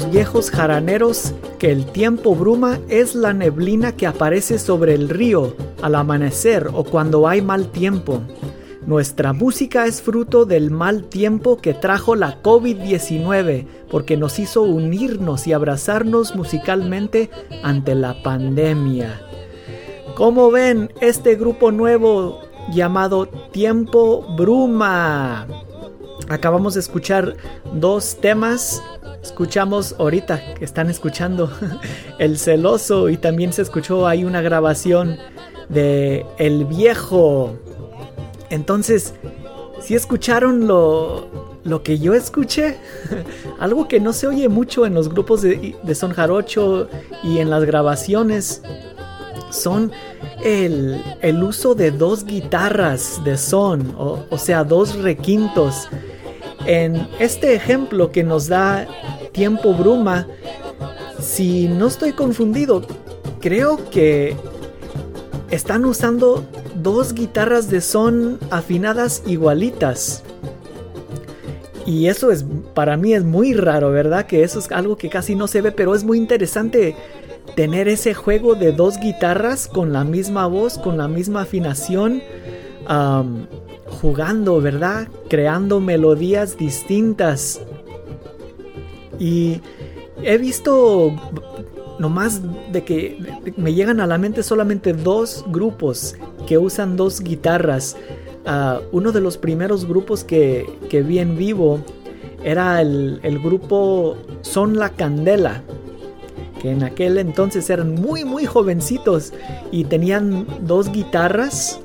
Viejos 0.09 0.49
jaraneros 0.49 1.33
que 1.59 1.71
el 1.71 1.85
tiempo 1.85 2.35
bruma 2.35 2.79
es 2.89 3.15
la 3.15 3.33
neblina 3.33 3.95
que 3.95 4.07
aparece 4.07 4.59
sobre 4.59 4.93
el 4.93 5.09
río 5.09 5.55
al 5.81 5.95
amanecer 5.95 6.69
o 6.73 6.83
cuando 6.83 7.27
hay 7.27 7.41
mal 7.41 7.71
tiempo. 7.71 8.21
Nuestra 8.85 9.33
música 9.33 9.85
es 9.85 10.01
fruto 10.01 10.45
del 10.45 10.71
mal 10.71 11.03
tiempo 11.03 11.57
que 11.57 11.73
trajo 11.73 12.15
la 12.15 12.41
COVID-19 12.41 13.67
porque 13.89 14.17
nos 14.17 14.39
hizo 14.39 14.63
unirnos 14.63 15.45
y 15.47 15.53
abrazarnos 15.53 16.35
musicalmente 16.35 17.29
ante 17.61 17.93
la 17.93 18.23
pandemia. 18.23 19.21
Como 20.15 20.49
ven 20.49 20.91
este 21.01 21.35
grupo 21.35 21.71
nuevo 21.71 22.41
llamado 22.71 23.27
Tiempo 23.51 24.25
Bruma? 24.35 25.45
Acabamos 26.27 26.73
de 26.73 26.81
escuchar 26.81 27.35
dos 27.73 28.17
temas. 28.19 28.81
Escuchamos 29.23 29.95
ahorita 29.97 30.53
que 30.55 30.65
están 30.65 30.89
escuchando 30.89 31.51
El 32.19 32.37
celoso 32.37 33.09
y 33.09 33.17
también 33.17 33.53
se 33.53 33.61
escuchó 33.61 34.07
ahí 34.07 34.23
una 34.23 34.41
grabación 34.41 35.17
de 35.69 36.25
El 36.37 36.65
viejo. 36.65 37.55
Entonces, 38.49 39.13
si 39.81 39.95
escucharon 39.95 40.67
lo, 40.67 41.27
lo 41.63 41.83
que 41.83 41.99
yo 41.99 42.13
escuché, 42.13 42.77
algo 43.59 43.87
que 43.87 43.99
no 43.99 44.13
se 44.13 44.27
oye 44.27 44.49
mucho 44.49 44.85
en 44.85 44.93
los 44.93 45.09
grupos 45.09 45.41
de, 45.41 45.75
de 45.81 45.95
son 45.95 46.11
jarocho 46.11 46.89
y 47.23 47.39
en 47.39 47.49
las 47.49 47.63
grabaciones, 47.65 48.61
son 49.49 49.91
el, 50.43 51.01
el 51.21 51.43
uso 51.43 51.75
de 51.75 51.91
dos 51.91 52.25
guitarras 52.25 53.23
de 53.23 53.37
son, 53.37 53.95
o, 53.97 54.25
o 54.29 54.37
sea, 54.37 54.63
dos 54.63 54.95
requintos. 54.95 55.87
En 56.65 57.07
este 57.19 57.55
ejemplo 57.55 58.11
que 58.11 58.23
nos 58.23 58.47
da 58.47 58.87
Tiempo 59.31 59.73
Bruma, 59.73 60.27
si 61.19 61.67
no 61.67 61.87
estoy 61.87 62.11
confundido, 62.13 62.85
creo 63.39 63.89
que 63.89 64.35
están 65.49 65.85
usando 65.85 66.45
dos 66.75 67.13
guitarras 67.13 67.69
de 67.69 67.81
son 67.81 68.39
afinadas 68.51 69.23
igualitas. 69.25 70.23
Y 71.85 72.07
eso 72.07 72.31
es, 72.31 72.45
para 72.75 72.97
mí 72.97 73.13
es 73.13 73.23
muy 73.23 73.53
raro, 73.53 73.89
¿verdad? 73.89 74.27
Que 74.27 74.43
eso 74.43 74.59
es 74.59 74.71
algo 74.71 74.95
que 74.95 75.09
casi 75.09 75.33
no 75.33 75.47
se 75.47 75.61
ve, 75.61 75.71
pero 75.71 75.95
es 75.95 76.03
muy 76.03 76.19
interesante 76.19 76.95
tener 77.59 77.89
ese 77.89 78.13
juego 78.13 78.55
de 78.55 78.71
dos 78.71 79.01
guitarras 79.01 79.67
con 79.67 79.91
la 79.91 80.05
misma 80.05 80.47
voz, 80.47 80.77
con 80.77 80.97
la 80.97 81.09
misma 81.09 81.41
afinación, 81.41 82.23
jugando, 84.01 84.61
¿verdad? 84.61 85.09
Creando 85.27 85.81
melodías 85.81 86.57
distintas. 86.57 87.59
Y 89.19 89.59
he 90.23 90.37
visto 90.37 91.11
nomás 91.99 92.41
de 92.71 92.85
que 92.85 93.17
me 93.57 93.73
llegan 93.73 93.99
a 93.99 94.07
la 94.07 94.17
mente 94.17 94.41
solamente 94.41 94.93
dos 94.93 95.43
grupos 95.49 96.15
que 96.47 96.57
usan 96.57 96.95
dos 96.95 97.19
guitarras. 97.19 97.97
Uh, 98.45 98.79
uno 98.93 99.11
de 99.11 99.19
los 99.19 99.37
primeros 99.37 99.85
grupos 99.85 100.23
que, 100.23 100.65
que 100.89 101.01
vi 101.01 101.19
en 101.19 101.35
vivo 101.35 101.81
era 102.41 102.79
el, 102.79 103.19
el 103.21 103.37
grupo 103.37 104.15
Son 104.43 104.77
la 104.77 104.91
Candela, 104.91 105.61
que 106.61 106.71
en 106.71 106.83
aquel 106.83 107.17
entonces 107.17 107.69
eran 107.69 107.95
muy 107.95 108.25
muy 108.25 108.45
jovencitos 108.45 109.33
y 109.71 109.85
tenían 109.85 110.45
dos 110.61 110.91
guitarras, 110.91 111.79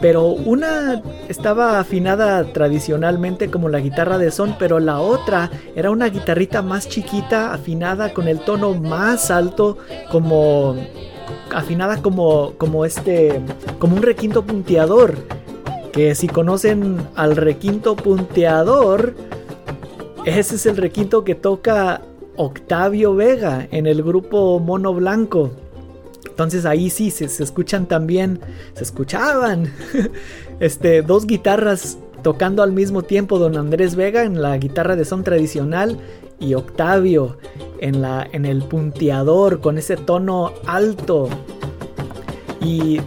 pero 0.00 0.28
una 0.28 1.02
estaba 1.28 1.78
afinada 1.80 2.44
tradicionalmente 2.52 3.50
como 3.50 3.68
la 3.68 3.80
guitarra 3.80 4.18
de 4.18 4.30
son, 4.30 4.56
pero 4.58 4.78
la 4.78 5.00
otra 5.00 5.50
era 5.74 5.90
una 5.90 6.08
guitarrita 6.08 6.62
más 6.62 6.88
chiquita, 6.88 7.52
afinada 7.52 8.12
con 8.12 8.28
el 8.28 8.40
tono 8.40 8.74
más 8.74 9.30
alto, 9.30 9.78
como 10.10 10.76
afinada 11.54 12.02
como 12.02 12.52
como 12.58 12.84
este 12.84 13.40
como 13.78 13.96
un 13.96 14.02
requinto 14.02 14.44
punteador, 14.44 15.14
que 15.92 16.14
si 16.14 16.28
conocen 16.28 16.98
al 17.14 17.36
requinto 17.36 17.96
punteador, 17.96 19.14
ese 20.24 20.56
es 20.56 20.66
el 20.66 20.76
requinto 20.76 21.24
que 21.24 21.34
toca 21.34 22.00
Octavio 22.36 23.14
Vega 23.14 23.66
en 23.70 23.86
el 23.86 24.02
grupo 24.02 24.58
Mono 24.60 24.94
Blanco. 24.94 25.52
Entonces 26.28 26.66
ahí 26.66 26.90
sí 26.90 27.10
se, 27.10 27.26
escuchan 27.26 27.86
también, 27.86 28.40
se 28.74 28.82
escuchaban 28.82 29.72
este, 30.60 31.02
dos 31.02 31.26
guitarras 31.26 31.98
tocando 32.22 32.62
al 32.62 32.72
mismo 32.72 33.02
tiempo, 33.02 33.38
don 33.38 33.56
Andrés 33.56 33.94
Vega 33.94 34.24
en 34.24 34.42
la 34.42 34.56
guitarra 34.58 34.96
de 34.96 35.04
son 35.04 35.22
tradicional 35.22 35.98
y 36.40 36.54
Octavio 36.54 37.36
en, 37.78 38.02
la, 38.02 38.26
en 38.32 38.46
el 38.46 38.62
punteador 38.62 39.60
con 39.60 39.78
ese 39.78 39.96
tono 39.96 40.52
alto. 40.66 41.28
Y 42.60 43.00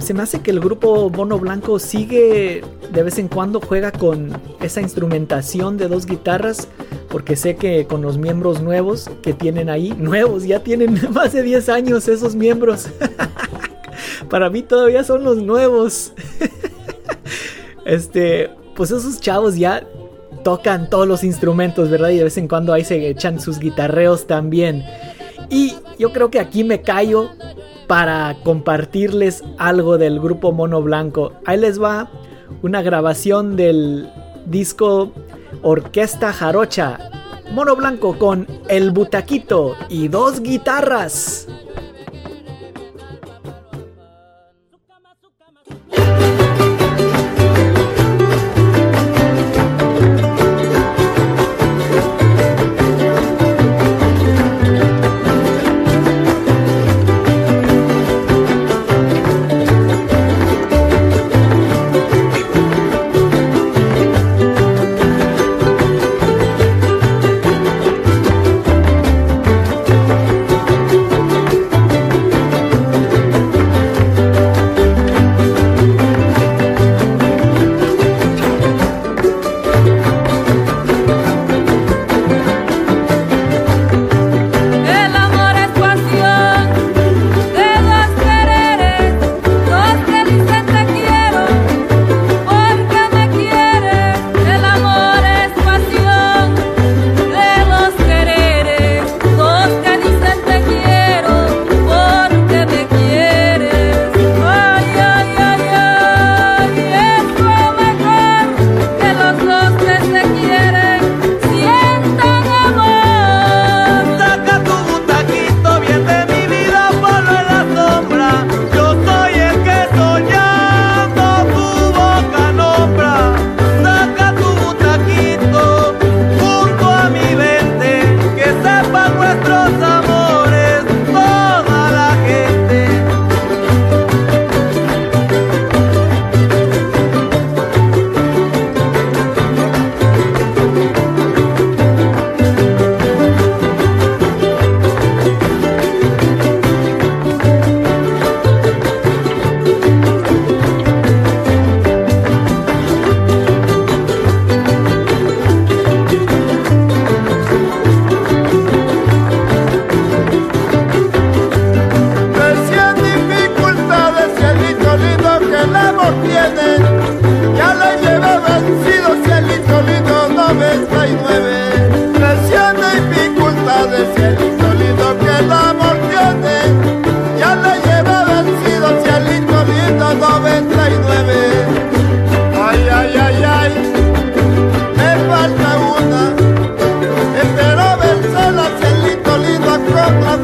se 0.00 0.14
me 0.14 0.22
hace 0.22 0.40
que 0.40 0.50
el 0.50 0.60
grupo 0.60 1.10
Mono 1.10 1.38
Blanco 1.38 1.78
sigue 1.78 2.62
de 2.92 3.02
vez 3.02 3.18
en 3.18 3.28
cuando 3.28 3.60
juega 3.60 3.92
con 3.92 4.32
esa 4.60 4.80
instrumentación 4.80 5.76
de 5.76 5.88
dos 5.88 6.06
guitarras 6.06 6.68
porque 7.10 7.34
sé 7.36 7.56
que 7.56 7.86
con 7.86 8.02
los 8.02 8.16
miembros 8.16 8.62
nuevos 8.62 9.10
que 9.22 9.34
tienen 9.34 9.68
ahí, 9.68 9.92
nuevos, 9.98 10.44
ya 10.44 10.60
tienen 10.60 10.98
más 11.12 11.32
de 11.32 11.42
10 11.42 11.68
años 11.68 12.08
esos 12.08 12.34
miembros. 12.34 12.88
Para 14.30 14.48
mí 14.48 14.62
todavía 14.62 15.04
son 15.04 15.24
los 15.24 15.38
nuevos. 15.38 16.12
este, 17.84 18.50
pues 18.76 18.90
esos 18.92 19.20
chavos 19.20 19.56
ya 19.56 19.84
tocan 20.44 20.88
todos 20.88 21.06
los 21.06 21.24
instrumentos, 21.24 21.90
¿verdad? 21.90 22.10
Y 22.10 22.18
de 22.18 22.24
vez 22.24 22.38
en 22.38 22.48
cuando 22.48 22.72
ahí 22.72 22.84
se 22.84 23.08
echan 23.08 23.40
sus 23.40 23.58
guitarreos 23.58 24.26
también. 24.26 24.84
Y 25.50 25.74
yo 25.98 26.12
creo 26.12 26.30
que 26.30 26.38
aquí 26.38 26.64
me 26.64 26.80
callo 26.80 27.30
para 27.88 28.36
compartirles 28.44 29.42
algo 29.58 29.98
del 29.98 30.20
grupo 30.20 30.52
Mono 30.52 30.80
Blanco. 30.80 31.32
Ahí 31.44 31.58
les 31.58 31.82
va 31.82 32.08
una 32.62 32.82
grabación 32.82 33.56
del 33.56 34.10
disco 34.46 35.12
Orquesta 35.62 36.32
Jarocha, 36.32 36.98
Mono 37.52 37.76
Blanco 37.76 38.18
con 38.18 38.46
El 38.68 38.90
Butaquito 38.90 39.74
y 39.88 40.08
dos 40.08 40.40
guitarras. 40.40 41.48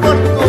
Con 0.07 0.46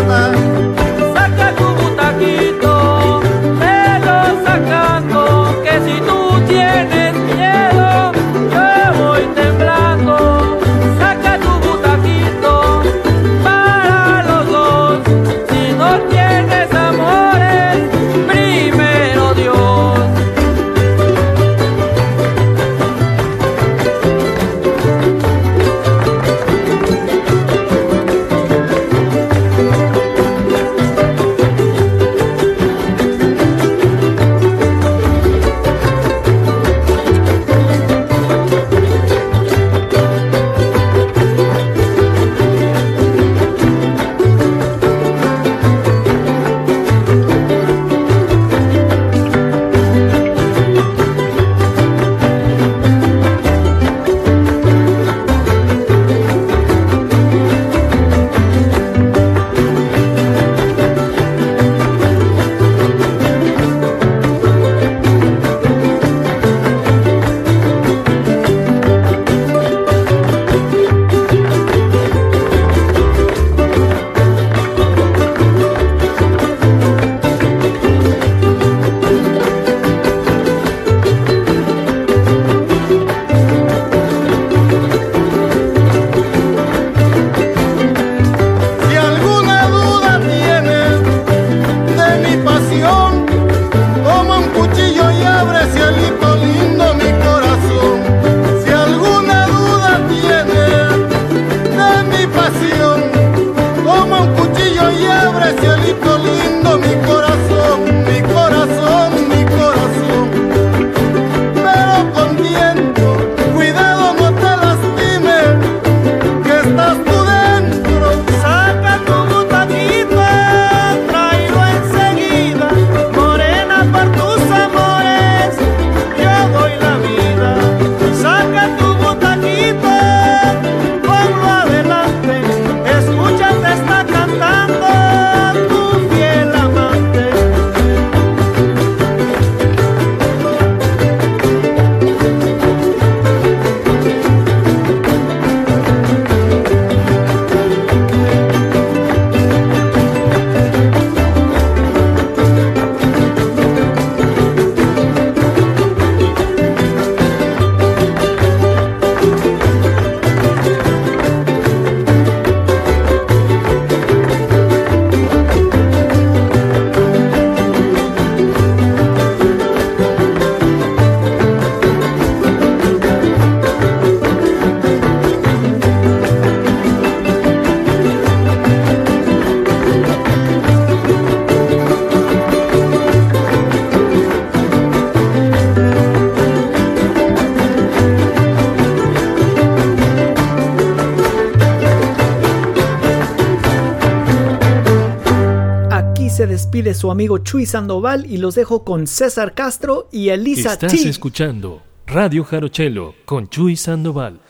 su 196.98 197.12
amigo 197.12 197.38
Chuy 197.38 197.66
Sandoval 197.66 198.26
y 198.26 198.38
los 198.38 198.56
dejo 198.56 198.84
con 198.84 199.08
César 199.08 199.54
Castro 199.54 200.10
y 200.12 200.30
Elisa 200.30 200.74
Estás 200.74 200.92
T. 200.92 201.08
escuchando 201.08 201.84
Radio 202.08 202.44
Jarochelo 202.44 203.14
con 203.26 203.48
Chuy 203.48 203.76
Sandoval. 203.76 204.42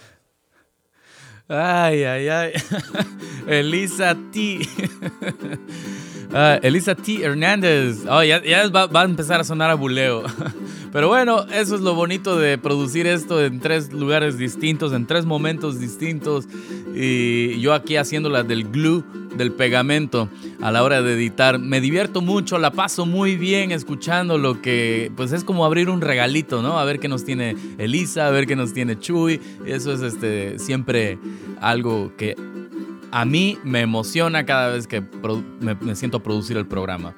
Ay, 1.49 2.03
ay, 2.03 2.27
ay. 2.29 2.51
Elisa 3.47 4.17
T. 4.31 4.59
Ah, 6.33 6.59
Elisa 6.61 6.93
T. 6.93 7.23
Hernández. 7.23 8.03
Oh, 8.09 8.21
ya, 8.21 8.43
ya 8.43 8.67
va, 8.67 8.85
va 8.87 9.03
a 9.03 9.05
empezar 9.05 9.39
a 9.39 9.45
sonar 9.45 9.69
a 9.69 9.75
buleo. 9.75 10.23
Pero 10.91 11.07
bueno, 11.07 11.45
eso 11.53 11.75
es 11.75 11.81
lo 11.81 11.95
bonito 11.95 12.37
de 12.37 12.57
producir 12.57 13.07
esto 13.07 13.43
en 13.43 13.61
tres 13.61 13.93
lugares 13.93 14.37
distintos, 14.37 14.91
en 14.91 15.07
tres 15.07 15.25
momentos 15.25 15.79
distintos. 15.79 16.45
Y 16.93 17.59
yo 17.61 17.73
aquí 17.73 17.95
haciéndola 17.95 18.43
del 18.43 18.69
glue, 18.69 19.05
del 19.37 19.53
pegamento, 19.53 20.27
a 20.61 20.71
la 20.71 20.83
hora 20.83 21.01
de 21.01 21.13
editar. 21.13 21.59
Me 21.59 21.81
divierto 21.81 22.21
mucho, 22.21 22.57
la 22.57 22.71
paso 22.71 23.05
muy 23.05 23.35
bien 23.35 23.71
escuchando 23.71 24.37
lo 24.37 24.61
que, 24.61 25.11
pues 25.15 25.31
es 25.31 25.43
como 25.43 25.65
abrir 25.65 25.89
un 25.89 26.01
regalito, 26.01 26.61
¿no? 26.61 26.79
A 26.79 26.85
ver 26.85 26.99
qué 26.99 27.07
nos 27.07 27.23
tiene 27.23 27.55
Elisa, 27.77 28.27
a 28.27 28.31
ver 28.31 28.47
qué 28.47 28.55
nos 28.55 28.73
tiene 28.73 28.99
Chuy. 28.99 29.39
Eso 29.65 29.93
es 29.93 30.01
este, 30.01 30.59
siempre 30.59 31.19
algo 31.61 32.11
que 32.17 32.35
a 33.11 33.25
mí 33.25 33.57
me 33.63 33.81
emociona 33.81 34.45
cada 34.45 34.69
vez 34.69 34.87
que 34.87 35.03
me, 35.59 35.95
siento 35.95 36.17
a 36.17 36.23
producir 36.23 36.57
el 36.57 36.67
programa. 36.67 37.13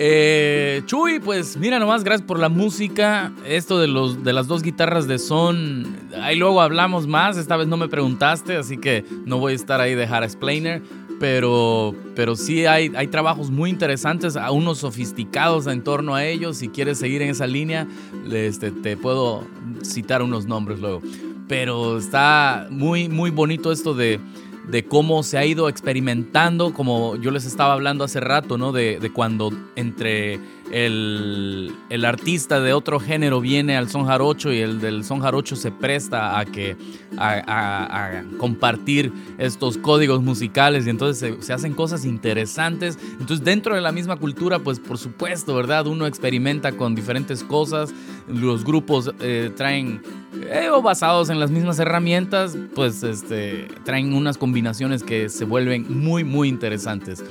Eh, 0.00 0.82
Chuy, 0.86 1.18
pues 1.18 1.56
mira 1.56 1.78
nomás, 1.78 2.04
gracias 2.04 2.26
por 2.26 2.38
la 2.38 2.48
música. 2.48 3.32
Esto 3.44 3.78
de, 3.80 3.88
los, 3.88 4.22
de 4.22 4.32
las 4.32 4.46
dos 4.46 4.62
guitarras 4.62 5.08
de 5.08 5.18
son, 5.18 5.96
ahí 6.20 6.36
luego 6.36 6.60
hablamos 6.60 7.06
más. 7.06 7.36
Esta 7.36 7.56
vez 7.56 7.66
no 7.66 7.76
me 7.76 7.88
preguntaste, 7.88 8.56
así 8.56 8.78
que 8.78 9.04
no 9.24 9.38
voy 9.38 9.54
a 9.54 9.56
estar 9.56 9.80
ahí 9.80 9.94
de 9.94 10.04
Hara 10.04 10.26
Explainer. 10.26 10.82
Pero, 11.20 11.94
pero 12.14 12.36
sí 12.36 12.66
hay, 12.66 12.92
hay 12.94 13.08
trabajos 13.08 13.50
muy 13.50 13.70
interesantes, 13.70 14.36
a 14.36 14.50
unos 14.52 14.78
sofisticados 14.78 15.66
en 15.66 15.82
torno 15.82 16.14
a 16.14 16.24
ellos. 16.24 16.58
Si 16.58 16.68
quieres 16.68 16.98
seguir 16.98 17.22
en 17.22 17.30
esa 17.30 17.46
línea, 17.46 17.88
este, 18.30 18.70
te 18.70 18.96
puedo 18.96 19.44
citar 19.82 20.22
unos 20.22 20.46
nombres 20.46 20.78
luego. 20.78 21.02
Pero 21.48 21.98
está 21.98 22.68
muy, 22.70 23.08
muy 23.08 23.30
bonito 23.30 23.72
esto 23.72 23.94
de, 23.94 24.20
de 24.68 24.84
cómo 24.84 25.22
se 25.22 25.38
ha 25.38 25.44
ido 25.44 25.68
experimentando, 25.68 26.74
como 26.74 27.16
yo 27.16 27.30
les 27.30 27.46
estaba 27.46 27.72
hablando 27.72 28.04
hace 28.04 28.20
rato, 28.20 28.58
¿no? 28.58 28.72
De, 28.72 28.98
de 29.00 29.10
cuando 29.10 29.50
entre 29.76 30.38
el, 30.70 31.74
el 31.88 32.04
artista 32.04 32.60
de 32.60 32.72
otro 32.72 33.00
género 33.00 33.40
viene 33.40 33.76
al 33.76 33.88
son 33.88 34.06
jarocho 34.06 34.52
y 34.52 34.58
el 34.58 34.80
del 34.80 35.04
son 35.04 35.20
jarocho 35.20 35.56
se 35.56 35.70
presta 35.70 36.38
a 36.38 36.44
que 36.44 36.76
a, 37.16 38.22
compartir 38.38 39.12
estos 39.38 39.78
códigos 39.78 40.22
musicales 40.22 40.86
y 40.86 40.90
entonces 40.90 41.18
se, 41.18 41.42
se 41.42 41.52
hacen 41.52 41.74
cosas 41.74 42.04
interesantes. 42.04 42.98
Entonces 43.12 43.44
dentro 43.44 43.74
de 43.74 43.80
la 43.80 43.92
misma 43.92 44.16
cultura, 44.16 44.58
pues 44.58 44.78
por 44.78 44.98
supuesto, 44.98 45.54
¿verdad? 45.54 45.86
Uno 45.86 46.06
experimenta 46.06 46.72
con 46.72 46.94
diferentes 46.94 47.42
cosas. 47.42 47.94
Los 48.28 48.64
grupos 48.64 49.12
eh, 49.20 49.50
traen 49.56 50.02
eh, 50.42 50.68
o 50.70 50.82
basados 50.82 51.30
en 51.30 51.40
las 51.40 51.50
mismas 51.50 51.78
herramientas, 51.78 52.56
pues 52.74 53.02
este, 53.02 53.66
traen 53.84 54.12
unas 54.12 54.36
combinaciones 54.36 54.57
que 55.06 55.28
se 55.28 55.44
vuelven 55.44 55.86
muy, 55.88 56.24
muy 56.24 56.48
interesantes. 56.48 57.22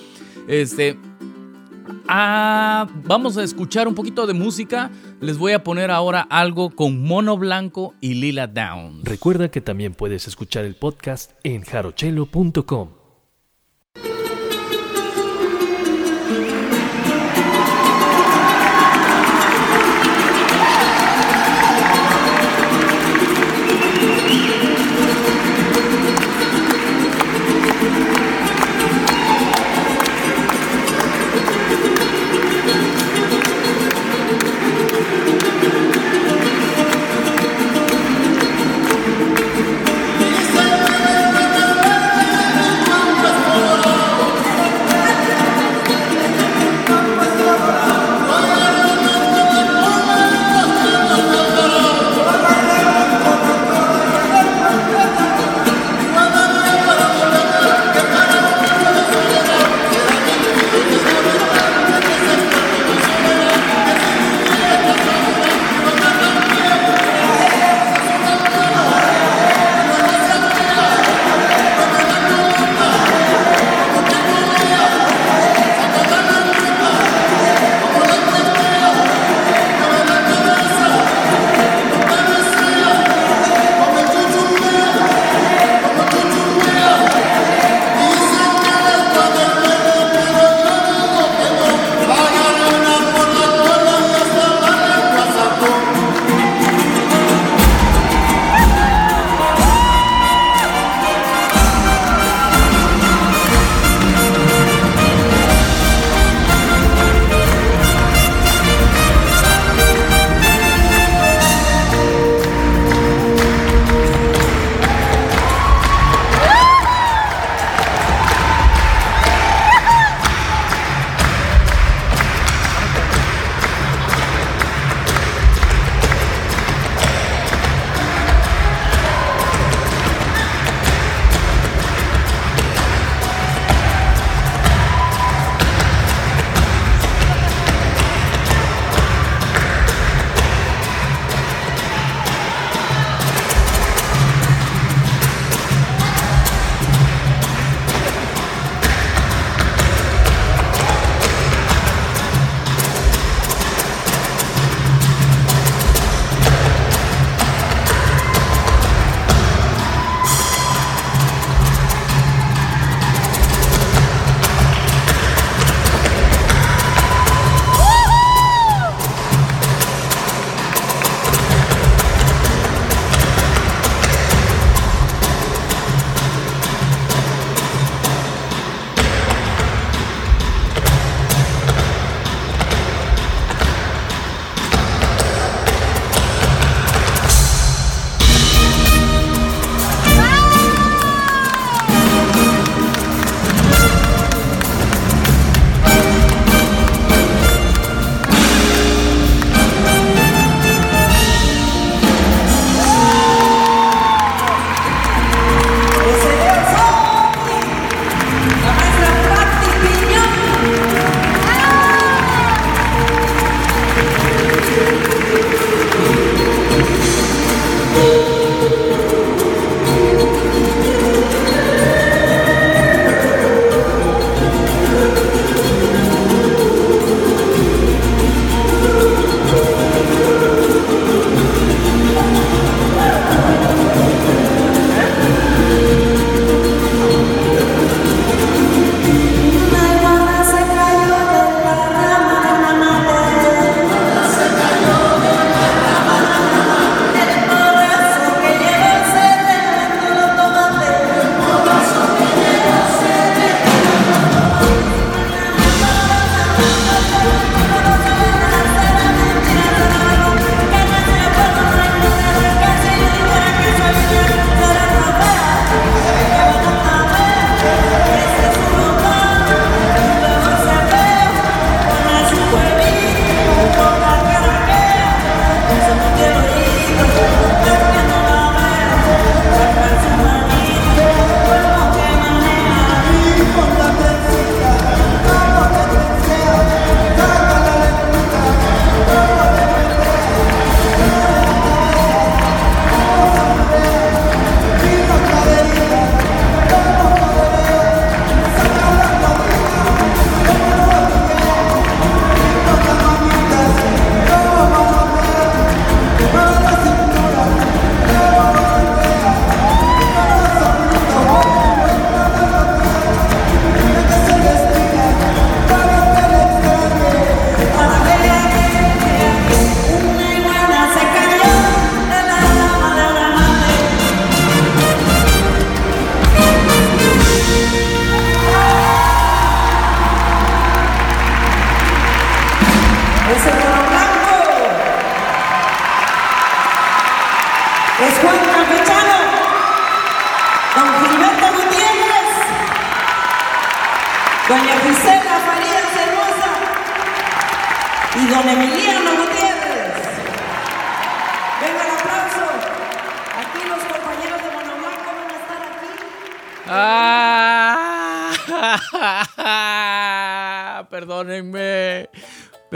Este, 0.47 0.97
ah, 2.07 2.87
vamos 3.05 3.37
a 3.37 3.43
escuchar 3.43 3.87
un 3.87 3.95
poquito 3.95 4.25
de 4.27 4.33
música. 4.33 4.91
Les 5.19 5.37
voy 5.37 5.53
a 5.53 5.63
poner 5.63 5.91
ahora 5.91 6.21
algo 6.29 6.69
con 6.69 7.03
Mono 7.03 7.37
Blanco 7.37 7.93
y 8.01 8.15
Lila 8.15 8.47
Down. 8.47 9.03
Recuerda 9.03 9.49
que 9.49 9.61
también 9.61 9.93
puedes 9.93 10.27
escuchar 10.27 10.65
el 10.65 10.75
podcast 10.75 11.31
en 11.43 11.63
jarochelo.com. 11.63 12.96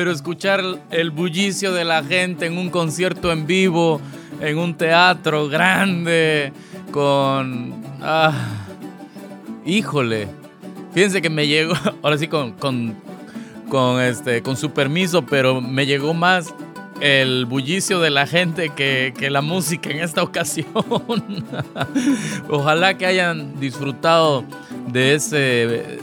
Pero 0.01 0.11
escuchar 0.11 0.63
el 0.89 1.11
bullicio 1.11 1.73
de 1.73 1.85
la 1.85 2.03
gente 2.03 2.47
en 2.47 2.57
un 2.57 2.71
concierto 2.71 3.31
en 3.31 3.45
vivo, 3.45 4.01
en 4.39 4.57
un 4.57 4.73
teatro 4.73 5.47
grande, 5.47 6.51
con... 6.91 7.83
Ah, 8.01 8.33
híjole. 9.63 10.27
Fíjense 10.91 11.21
que 11.21 11.29
me 11.29 11.45
llegó, 11.45 11.75
ahora 12.01 12.17
sí 12.17 12.27
con, 12.27 12.53
con, 12.53 12.95
con, 13.69 14.01
este, 14.01 14.41
con 14.41 14.57
su 14.57 14.71
permiso, 14.71 15.23
pero 15.23 15.61
me 15.61 15.85
llegó 15.85 16.15
más 16.15 16.51
el 16.99 17.45
bullicio 17.45 17.99
de 17.99 18.09
la 18.09 18.25
gente 18.25 18.71
que, 18.71 19.13
que 19.15 19.29
la 19.29 19.43
música 19.43 19.91
en 19.91 19.99
esta 19.99 20.23
ocasión. 20.23 20.65
Ojalá 22.49 22.97
que 22.97 23.05
hayan 23.05 23.59
disfrutado 23.59 24.45
de 24.87 25.13
ese, 25.13 25.99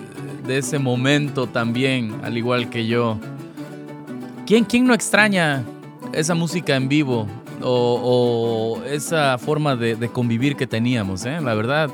de 0.46 0.58
ese 0.58 0.78
momento 0.78 1.48
también, 1.48 2.20
al 2.22 2.38
igual 2.38 2.70
que 2.70 2.86
yo. 2.86 3.18
¿Quién, 4.48 4.64
quién 4.64 4.86
no 4.86 4.94
extraña 4.94 5.62
esa 6.14 6.34
música 6.34 6.74
en 6.74 6.88
vivo? 6.88 7.26
O, 7.60 8.78
o 8.80 8.84
esa 8.84 9.36
forma 9.36 9.76
de, 9.76 9.94
de 9.94 10.08
convivir 10.08 10.56
que 10.56 10.66
teníamos, 10.66 11.26
eh? 11.26 11.38
La 11.42 11.52
verdad, 11.52 11.90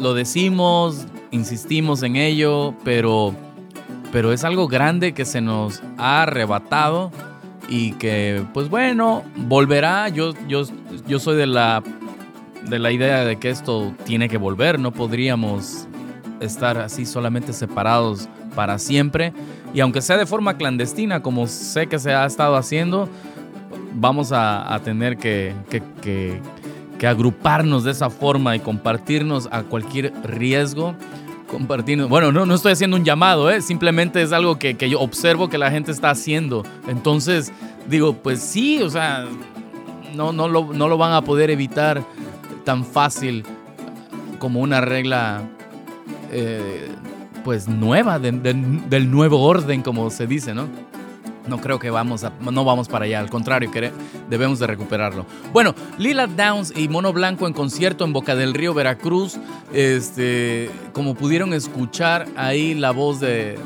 lo 0.00 0.14
decimos, 0.14 1.04
insistimos 1.30 2.02
en 2.02 2.16
ello, 2.16 2.72
pero, 2.84 3.34
pero 4.12 4.32
es 4.32 4.44
algo 4.44 4.66
grande 4.66 5.12
que 5.12 5.26
se 5.26 5.42
nos 5.42 5.82
ha 5.98 6.22
arrebatado 6.22 7.12
y 7.68 7.92
que, 7.92 8.42
pues 8.54 8.70
bueno, 8.70 9.24
volverá. 9.36 10.08
Yo, 10.08 10.32
yo, 10.48 10.62
yo 11.06 11.18
soy 11.18 11.36
de 11.36 11.46
la, 11.46 11.82
de 12.66 12.78
la 12.78 12.92
idea 12.92 13.26
de 13.26 13.36
que 13.36 13.50
esto 13.50 13.92
tiene 14.06 14.30
que 14.30 14.38
volver, 14.38 14.80
no 14.80 14.90
podríamos 14.90 15.86
estar 16.40 16.78
así 16.78 17.04
solamente 17.04 17.52
separados 17.52 18.30
para 18.56 18.80
siempre. 18.80 19.32
Y 19.72 19.78
aunque 19.78 20.02
sea 20.02 20.16
de 20.16 20.26
forma 20.26 20.56
clandestina, 20.56 21.22
como 21.22 21.46
sé 21.46 21.86
que 21.86 22.00
se 22.00 22.12
ha 22.12 22.26
estado 22.26 22.56
haciendo, 22.56 23.08
vamos 23.94 24.32
a, 24.32 24.80
tener 24.82 25.16
que 25.16 25.54
agruparnos 27.06 27.84
de 27.84 27.92
esa 27.92 28.10
forma 28.10 28.56
y 28.56 28.60
compartirnos 28.60 29.48
a 29.52 29.62
cualquier 29.62 30.12
riesgo. 30.24 30.96
Compartirnos. 31.46 32.08
Bueno, 32.08 32.32
no, 32.32 32.44
no 32.44 32.54
estoy 32.54 32.72
haciendo 32.72 32.96
un 32.96 33.04
llamado, 33.04 33.50
¿eh? 33.50 33.60
simplemente 33.62 34.20
es 34.20 34.32
algo 34.32 34.58
que, 34.58 34.74
que 34.76 34.90
yo 34.90 35.00
observo 35.00 35.48
que 35.48 35.58
la 35.58 35.70
gente 35.70 35.92
está 35.92 36.10
haciendo. 36.10 36.64
Entonces, 36.88 37.52
digo, 37.88 38.14
pues 38.14 38.40
sí, 38.40 38.82
o 38.82 38.90
sea, 38.90 39.26
no, 40.14 40.32
no, 40.32 40.48
lo, 40.48 40.72
no 40.72 40.88
lo 40.88 40.98
van 40.98 41.12
a 41.12 41.22
poder 41.22 41.50
evitar 41.50 42.02
tan 42.64 42.84
fácil 42.84 43.44
como 44.40 44.60
una 44.60 44.80
regla 44.80 45.42
eh, 46.32 46.88
pues 47.46 47.68
nueva, 47.68 48.18
de- 48.18 48.32
de- 48.32 48.80
del 48.90 49.08
nuevo 49.08 49.40
orden, 49.40 49.80
como 49.82 50.10
se 50.10 50.26
dice, 50.26 50.52
¿no? 50.52 50.66
No 51.46 51.58
creo 51.60 51.78
que 51.78 51.90
vamos 51.90 52.24
a, 52.24 52.32
no 52.40 52.64
vamos 52.64 52.88
para 52.88 53.04
allá, 53.04 53.20
al 53.20 53.30
contrario, 53.30 53.70
quere- 53.70 53.92
debemos 54.28 54.58
de 54.58 54.66
recuperarlo. 54.66 55.24
Bueno, 55.52 55.72
Lila 55.96 56.26
Downs 56.26 56.72
y 56.76 56.88
Mono 56.88 57.12
Blanco 57.12 57.46
en 57.46 57.52
concierto 57.52 58.04
en 58.04 58.12
Boca 58.12 58.34
del 58.34 58.52
Río, 58.52 58.74
Veracruz. 58.74 59.38
Este, 59.72 60.68
como 60.92 61.14
pudieron 61.14 61.52
escuchar 61.54 62.26
ahí 62.36 62.74
la 62.74 62.90
voz 62.90 63.20
de, 63.20 63.56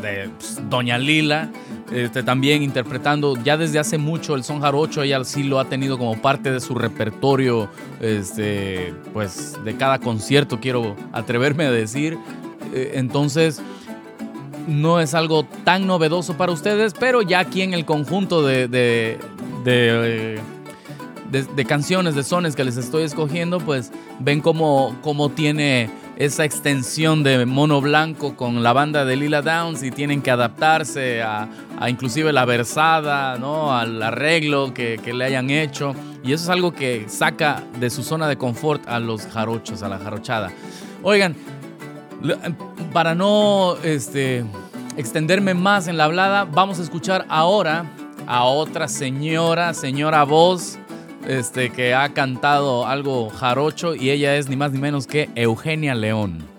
de 0.00 0.30
pues, 0.38 0.60
Doña 0.70 0.96
Lila, 0.96 1.50
este, 1.90 2.22
también 2.22 2.62
interpretando 2.62 3.34
ya 3.42 3.56
desde 3.56 3.80
hace 3.80 3.98
mucho 3.98 4.36
el 4.36 4.44
son 4.44 4.60
jarocho, 4.60 5.02
ella 5.02 5.24
sí 5.24 5.42
lo 5.42 5.58
ha 5.58 5.64
tenido 5.64 5.98
como 5.98 6.22
parte 6.22 6.52
de 6.52 6.60
su 6.60 6.76
repertorio, 6.76 7.68
este, 8.00 8.94
pues 9.12 9.56
de 9.64 9.76
cada 9.76 9.98
concierto, 9.98 10.60
quiero 10.60 10.94
atreverme 11.12 11.64
a 11.64 11.72
decir. 11.72 12.16
Eh, 12.72 12.92
entonces, 12.94 13.60
no 14.66 15.00
es 15.00 15.14
algo 15.14 15.44
tan 15.64 15.86
novedoso 15.86 16.36
para 16.36 16.52
ustedes, 16.52 16.94
pero 16.98 17.22
ya 17.22 17.40
aquí 17.40 17.62
en 17.62 17.74
el 17.74 17.84
conjunto 17.84 18.44
de, 18.44 18.68
de, 18.68 19.18
de, 21.30 21.64
canciones, 21.64 22.14
de 22.14 22.22
sones 22.22 22.56
que 22.56 22.64
les 22.64 22.76
estoy 22.76 23.04
escogiendo, 23.04 23.58
pues 23.58 23.92
ven 24.18 24.40
cómo, 24.40 24.96
cómo 25.02 25.30
tiene 25.30 25.90
esa 26.16 26.44
extensión 26.44 27.22
de 27.22 27.44
mono 27.44 27.80
blanco 27.80 28.36
con 28.36 28.62
la 28.62 28.72
banda 28.72 29.04
de 29.04 29.16
Lila 29.16 29.42
Downs 29.42 29.82
y 29.82 29.90
tienen 29.90 30.22
que 30.22 30.30
adaptarse 30.30 31.22
a, 31.22 31.48
a 31.78 31.90
inclusive 31.90 32.32
la 32.32 32.44
versada, 32.44 33.36
¿no? 33.38 33.76
al 33.76 34.02
arreglo 34.02 34.72
que, 34.72 34.98
que 35.02 35.12
le 35.12 35.26
hayan 35.26 35.50
hecho. 35.50 35.94
Y 36.24 36.32
eso 36.32 36.44
es 36.44 36.50
algo 36.50 36.72
que 36.72 37.04
saca 37.08 37.62
de 37.78 37.90
su 37.90 38.02
zona 38.02 38.28
de 38.28 38.36
confort 38.36 38.88
a 38.88 38.98
los 38.98 39.26
jarochos, 39.26 39.82
a 39.82 39.88
la 39.88 39.98
jarochada. 39.98 40.50
Oigan, 41.02 41.36
para 42.92 43.14
no 43.14 43.76
este, 43.82 44.44
extenderme 44.96 45.54
más 45.54 45.88
en 45.88 45.96
la 45.96 46.04
hablada, 46.04 46.44
vamos 46.44 46.78
a 46.78 46.82
escuchar 46.82 47.26
ahora 47.28 47.84
a 48.26 48.44
otra 48.44 48.88
señora, 48.88 49.74
señora 49.74 50.24
voz, 50.24 50.78
este, 51.26 51.70
que 51.70 51.94
ha 51.94 52.12
cantado 52.14 52.86
algo 52.86 53.30
jarocho 53.30 53.94
y 53.94 54.10
ella 54.10 54.36
es 54.36 54.48
ni 54.48 54.56
más 54.56 54.72
ni 54.72 54.78
menos 54.78 55.06
que 55.06 55.28
Eugenia 55.34 55.94
León. 55.94 56.55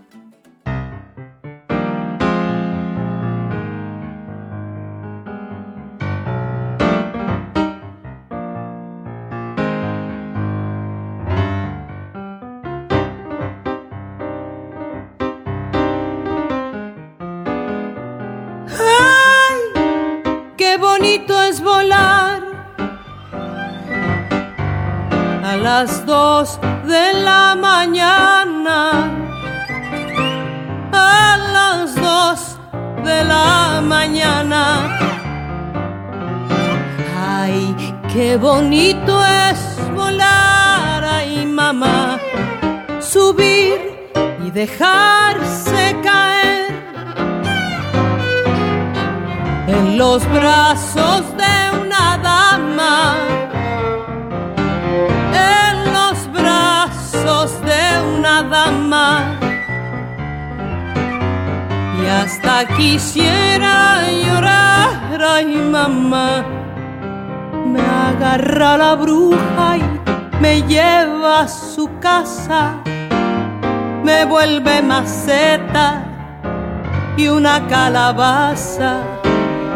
Las 25.80 26.04
dos 26.08 26.60
de 26.88 27.14
la 27.28 27.56
mañana, 27.56 28.78
a 30.92 31.38
las 31.56 31.94
dos 31.94 32.40
de 33.06 33.24
la 33.24 33.80
mañana. 33.84 34.62
Ay, 37.16 37.76
qué 38.12 38.38
bonito 38.38 39.14
es 39.50 39.60
volar, 39.94 41.04
ay 41.04 41.46
mamá, 41.46 42.18
subir 43.00 43.78
y 44.46 44.50
dejarse 44.50 45.96
caer 46.02 46.72
en 49.68 49.98
los 50.00 50.28
brazos 50.40 51.37
Y 62.02 62.06
hasta 62.06 62.66
quisiera 62.78 64.02
llorar, 64.24 65.22
ay 65.22 65.56
mamá, 65.56 66.44
me 67.66 67.82
agarra 67.82 68.78
la 68.78 68.96
bruja 68.96 69.78
y 69.78 69.84
me 70.42 70.62
lleva 70.64 71.42
a 71.42 71.48
su 71.48 71.90
casa, 72.00 72.76
me 74.04 74.26
vuelve 74.26 74.82
maceta 74.82 76.04
y 77.18 77.28
una 77.28 77.68
calabaza. 77.68 78.98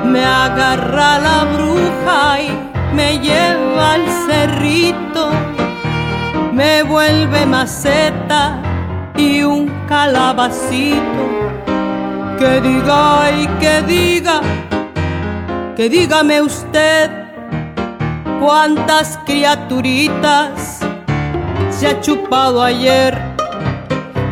Me 0.04 0.26
agarra 0.26 1.20
la 1.20 1.44
bruja 1.54 2.42
y 2.42 2.50
me 2.96 3.20
lleva 3.20 3.94
al 3.94 4.06
cerrito, 4.26 5.30
me 6.54 6.82
vuelve 6.84 7.46
maceta 7.46 8.71
y 9.16 9.44
un 9.44 9.70
calabacito. 9.88 11.24
Que 12.38 12.62
diga 12.62 13.32
y 13.32 13.48
que 13.60 13.82
diga, 13.84 14.42
que 15.76 15.90
dígame 15.90 16.42
usted 16.42 17.10
cuántas 18.40 19.20
criaturitas 19.26 20.80
se 21.70 21.88
ha 21.88 22.00
chupado 22.02 22.62
ayer. 22.64 23.18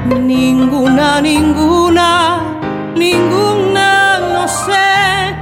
Ninguna, 0.05 1.21
ninguna, 1.21 2.41
ninguna, 2.95 4.19
no 4.19 4.47
sé. 4.47 5.35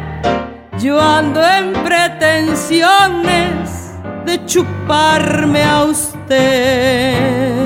Yo 0.79 1.01
ando 1.01 1.43
en 1.43 1.73
pretensiones 1.83 3.95
de 4.25 4.45
chuparme 4.45 5.63
a 5.63 5.83
usted. 5.85 7.56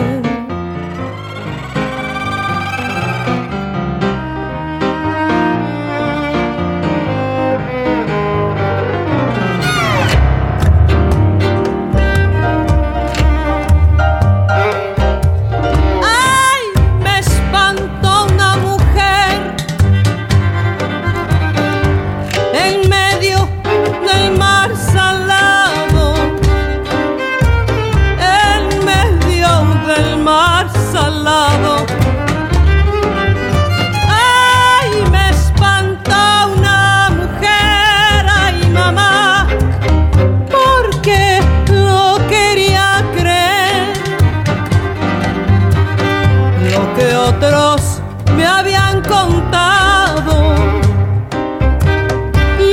Contado. 49.51 50.55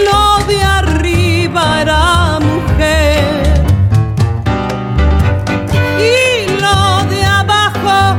Lo 0.07 0.47
de 0.47 0.63
arriba 0.63 1.81
era 1.83 2.39
mujer 2.41 3.65
y 5.99 6.61
lo 6.61 7.05
de 7.11 7.25
abajo 7.25 8.17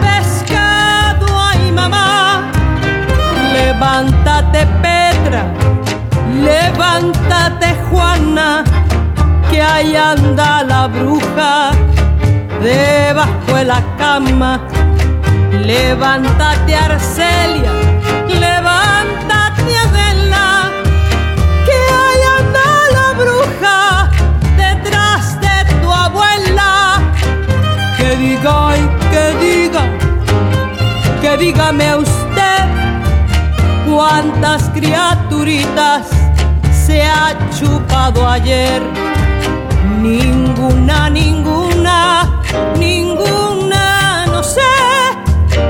pescado. 0.00 1.26
Ay 1.40 1.72
mamá, 1.72 2.50
levántate 3.52 4.66
Petra, 4.82 5.44
levántate 6.42 7.74
Juana, 7.90 8.64
que 9.50 9.62
ahí 9.62 9.96
anda 9.96 10.62
la 10.62 10.88
bruja 10.88 11.70
debajo 12.60 13.54
de 13.54 13.64
la 13.64 13.82
cama. 13.98 14.60
Levántate 15.64 16.74
Arcelia, 16.76 17.70
levántate 18.28 19.76
Adela, 19.84 20.70
que 21.66 21.78
ahí 22.00 22.22
anda 22.38 22.68
la 22.96 23.12
bruja 23.20 24.10
detrás 24.56 25.40
de 25.40 25.56
tu 25.80 25.92
abuela. 25.92 27.00
Que 27.96 28.16
diga, 28.16 28.70
ay, 28.70 28.88
que 29.10 29.24
diga, 29.44 29.84
que 31.20 31.36
dígame 31.36 31.96
usted 31.96 32.14
cuántas 33.86 34.70
criaturitas 34.70 36.08
se 36.86 37.02
ha 37.02 37.36
chupado 37.58 38.28
ayer. 38.28 38.82
Ninguna, 40.00 41.08
ninguna, 41.10 42.42
ninguna, 42.78 44.26
no 44.26 44.42
sé. 44.42 44.60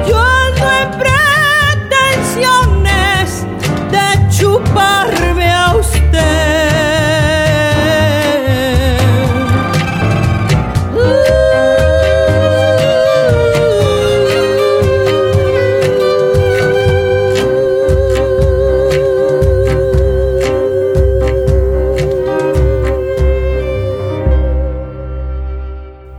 Yo 0.09 0.43
a 4.81 5.77
usted. 5.77 6.35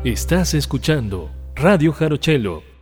Estás 0.03 0.53
escuchando 0.53 1.30
Radio 1.56 1.91
Jarochelo. 1.91 2.74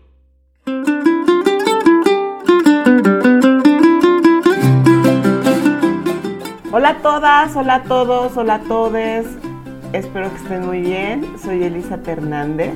Hola 6.84 6.92
a 6.92 7.02
todas, 7.02 7.56
hola 7.56 7.76
a 7.76 7.84
todos, 7.84 8.36
hola 8.36 8.56
a 8.56 8.60
todes. 8.60 9.26
Espero 9.94 10.30
que 10.30 10.36
estén 10.36 10.66
muy 10.66 10.82
bien. 10.82 11.26
Soy 11.42 11.64
Elisa 11.64 11.98
Hernández. 12.06 12.74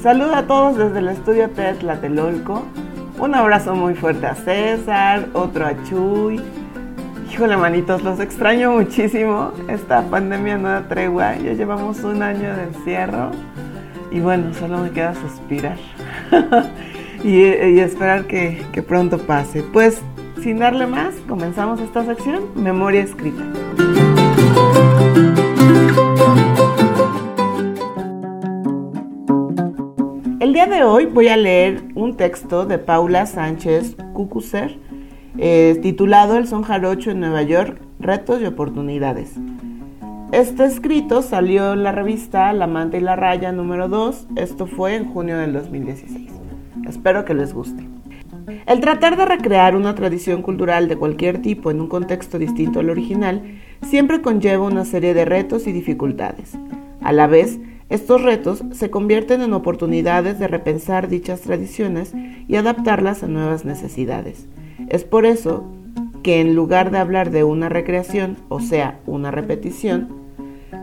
Saludo 0.00 0.36
a 0.36 0.44
todos 0.44 0.76
desde 0.76 1.00
el 1.00 1.08
estudio 1.08 1.50
T 1.50 1.74
Tlatelolco. 1.80 2.62
Un 3.18 3.34
abrazo 3.34 3.74
muy 3.74 3.96
fuerte 3.96 4.26
a 4.26 4.36
César, 4.36 5.26
otro 5.32 5.66
a 5.66 5.74
Chuy. 5.82 6.40
Híjole, 7.28 7.56
manitos, 7.56 8.04
los 8.04 8.20
extraño 8.20 8.70
muchísimo. 8.70 9.50
Esta 9.66 10.02
pandemia 10.02 10.56
no 10.56 10.68
da 10.68 10.86
tregua. 10.86 11.34
Ya 11.34 11.54
llevamos 11.54 12.04
un 12.04 12.22
año 12.22 12.54
de 12.54 12.62
encierro. 12.62 13.32
Y 14.12 14.20
bueno, 14.20 14.54
solo 14.54 14.78
me 14.78 14.92
queda 14.92 15.12
suspirar. 15.12 15.78
y, 17.24 17.38
y 17.40 17.80
esperar 17.80 18.26
que, 18.26 18.64
que 18.70 18.80
pronto 18.84 19.18
pase. 19.18 19.64
Pues 19.64 20.00
sin 20.44 20.58
darle 20.58 20.86
más, 20.86 21.14
comenzamos 21.26 21.80
esta 21.80 22.04
sección, 22.04 22.50
Memoria 22.54 23.00
Escrita. 23.00 23.42
El 30.40 30.52
día 30.52 30.66
de 30.66 30.84
hoy 30.84 31.06
voy 31.06 31.28
a 31.28 31.38
leer 31.38 31.84
un 31.94 32.18
texto 32.18 32.66
de 32.66 32.76
Paula 32.76 33.24
Sánchez 33.24 33.96
Cucuser 34.12 34.78
eh, 35.38 35.78
titulado 35.80 36.36
El 36.36 36.46
son 36.46 36.62
jarocho 36.62 37.10
en 37.10 37.20
Nueva 37.20 37.40
York, 37.40 37.80
retos 37.98 38.42
y 38.42 38.44
oportunidades. 38.44 39.32
Este 40.30 40.66
escrito 40.66 41.22
salió 41.22 41.72
en 41.72 41.82
la 41.84 41.92
revista 41.92 42.52
La 42.52 42.66
Manta 42.66 42.98
y 42.98 43.00
la 43.00 43.16
Raya 43.16 43.50
número 43.50 43.88
2, 43.88 44.26
esto 44.36 44.66
fue 44.66 44.94
en 44.94 45.10
junio 45.10 45.38
del 45.38 45.54
2016. 45.54 46.30
Espero 46.86 47.24
que 47.24 47.32
les 47.32 47.54
guste. 47.54 47.88
El 48.66 48.80
tratar 48.80 49.16
de 49.16 49.24
recrear 49.24 49.76
una 49.76 49.94
tradición 49.94 50.42
cultural 50.42 50.88
de 50.88 50.96
cualquier 50.96 51.40
tipo 51.40 51.70
en 51.70 51.80
un 51.80 51.88
contexto 51.88 52.38
distinto 52.38 52.80
al 52.80 52.90
original 52.90 53.42
siempre 53.82 54.20
conlleva 54.20 54.66
una 54.66 54.84
serie 54.84 55.14
de 55.14 55.24
retos 55.24 55.66
y 55.66 55.72
dificultades. 55.72 56.52
A 57.00 57.12
la 57.12 57.26
vez, 57.26 57.58
estos 57.90 58.22
retos 58.22 58.64
se 58.72 58.90
convierten 58.90 59.42
en 59.42 59.52
oportunidades 59.52 60.38
de 60.38 60.48
repensar 60.48 61.08
dichas 61.08 61.42
tradiciones 61.42 62.12
y 62.48 62.56
adaptarlas 62.56 63.22
a 63.22 63.28
nuevas 63.28 63.64
necesidades. 63.64 64.46
Es 64.88 65.04
por 65.04 65.26
eso 65.26 65.64
que 66.22 66.40
en 66.40 66.54
lugar 66.54 66.90
de 66.90 66.98
hablar 66.98 67.30
de 67.30 67.44
una 67.44 67.68
recreación, 67.68 68.38
o 68.48 68.60
sea, 68.60 69.00
una 69.06 69.30
repetición, 69.30 70.08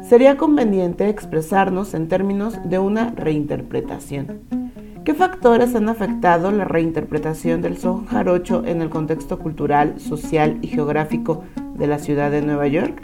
sería 0.08 0.38
conveniente 0.38 1.10
expresarnos 1.10 1.94
en 1.94 2.08
términos 2.08 2.58
de 2.64 2.80
una 2.80 3.10
reinterpretación. 3.12 4.61
¿Qué 5.04 5.16
factores 5.16 5.74
han 5.74 5.90
afectado 5.90 6.52
la 6.52 6.64
reinterpretación 6.64 7.64
del 7.64 7.80
son 7.80 8.06
jarocho 8.06 8.64
en 8.68 8.84
el 8.84 8.92
contexto 8.92 9.40
cultural, 9.40 10.00
social 10.00 10.60
y 10.62 10.68
geográfico 10.68 11.44
de 11.76 11.88
la 11.88 11.98
ciudad 11.98 12.30
de 12.30 12.44
Nueva 12.44 12.68
York? 12.68 13.02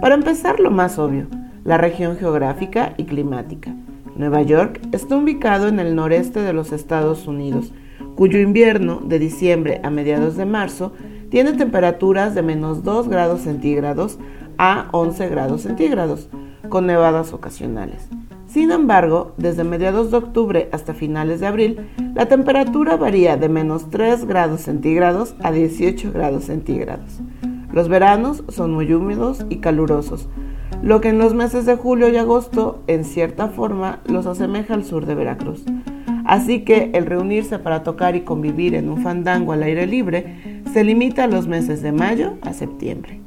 Para 0.00 0.16
empezar, 0.16 0.58
lo 0.58 0.72
más 0.72 0.98
obvio, 0.98 1.28
la 1.62 1.78
región 1.78 2.16
geográfica 2.16 2.94
y 2.96 3.04
climática. 3.04 3.72
Nueva 4.16 4.42
York 4.42 4.80
está 4.90 5.16
ubicado 5.16 5.68
en 5.68 5.78
el 5.78 5.94
noreste 5.94 6.40
de 6.40 6.52
los 6.52 6.72
Estados 6.72 7.28
Unidos, 7.28 7.72
cuyo 8.16 8.40
invierno, 8.40 9.00
de 9.04 9.20
diciembre 9.20 9.80
a 9.84 9.90
mediados 9.90 10.36
de 10.36 10.44
marzo, 10.44 10.92
tiene 11.30 11.52
temperaturas 11.52 12.34
de 12.34 12.42
menos 12.42 12.82
2 12.82 13.08
grados 13.08 13.42
centígrados 13.42 14.18
a 14.58 14.88
11 14.90 15.28
grados 15.28 15.62
centígrados, 15.62 16.28
con 16.68 16.84
nevadas 16.86 17.32
ocasionales. 17.32 18.08
Sin 18.56 18.70
embargo, 18.70 19.34
desde 19.36 19.64
mediados 19.64 20.10
de 20.10 20.16
octubre 20.16 20.70
hasta 20.72 20.94
finales 20.94 21.40
de 21.40 21.46
abril, 21.46 21.90
la 22.14 22.24
temperatura 22.24 22.96
varía 22.96 23.36
de 23.36 23.50
menos 23.50 23.90
3 23.90 24.24
grados 24.24 24.62
centígrados 24.62 25.34
a 25.42 25.52
18 25.52 26.10
grados 26.10 26.44
centígrados. 26.44 27.20
Los 27.70 27.90
veranos 27.90 28.44
son 28.48 28.72
muy 28.72 28.90
húmedos 28.94 29.44
y 29.50 29.56
calurosos, 29.56 30.30
lo 30.82 31.02
que 31.02 31.10
en 31.10 31.18
los 31.18 31.34
meses 31.34 31.66
de 31.66 31.76
julio 31.76 32.08
y 32.08 32.16
agosto, 32.16 32.82
en 32.86 33.04
cierta 33.04 33.48
forma, 33.48 34.00
los 34.06 34.24
asemeja 34.24 34.72
al 34.72 34.86
sur 34.86 35.04
de 35.04 35.16
Veracruz. 35.16 35.62
Así 36.24 36.64
que 36.64 36.92
el 36.94 37.04
reunirse 37.04 37.58
para 37.58 37.82
tocar 37.82 38.16
y 38.16 38.22
convivir 38.22 38.74
en 38.74 38.88
un 38.88 39.02
fandango 39.02 39.52
al 39.52 39.64
aire 39.64 39.86
libre 39.86 40.62
se 40.72 40.82
limita 40.82 41.24
a 41.24 41.28
los 41.28 41.46
meses 41.46 41.82
de 41.82 41.92
mayo 41.92 42.38
a 42.40 42.54
septiembre. 42.54 43.20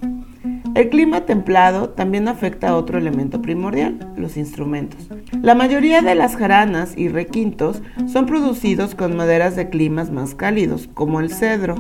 El 0.76 0.90
clima 0.90 1.26
templado 1.26 1.90
también 1.90 2.28
afecta 2.28 2.70
a 2.70 2.76
otro 2.76 2.98
elemento 2.98 3.42
primordial, 3.42 4.14
los 4.16 4.38
instrumentos. 4.38 5.10
La 5.42 5.56
mayoría 5.56 6.02
de 6.02 6.16
las 6.16 6.36
jaranas 6.36 6.98
y 6.98 7.10
requintos 7.10 7.82
son 8.08 8.26
producidos 8.26 8.96
con 8.96 9.16
maderas 9.16 9.56
de 9.56 9.70
climas 9.70 10.12
más 10.12 10.36
cálidos, 10.36 10.90
como 10.94 11.20
el 11.20 11.32
cedro, 11.32 11.76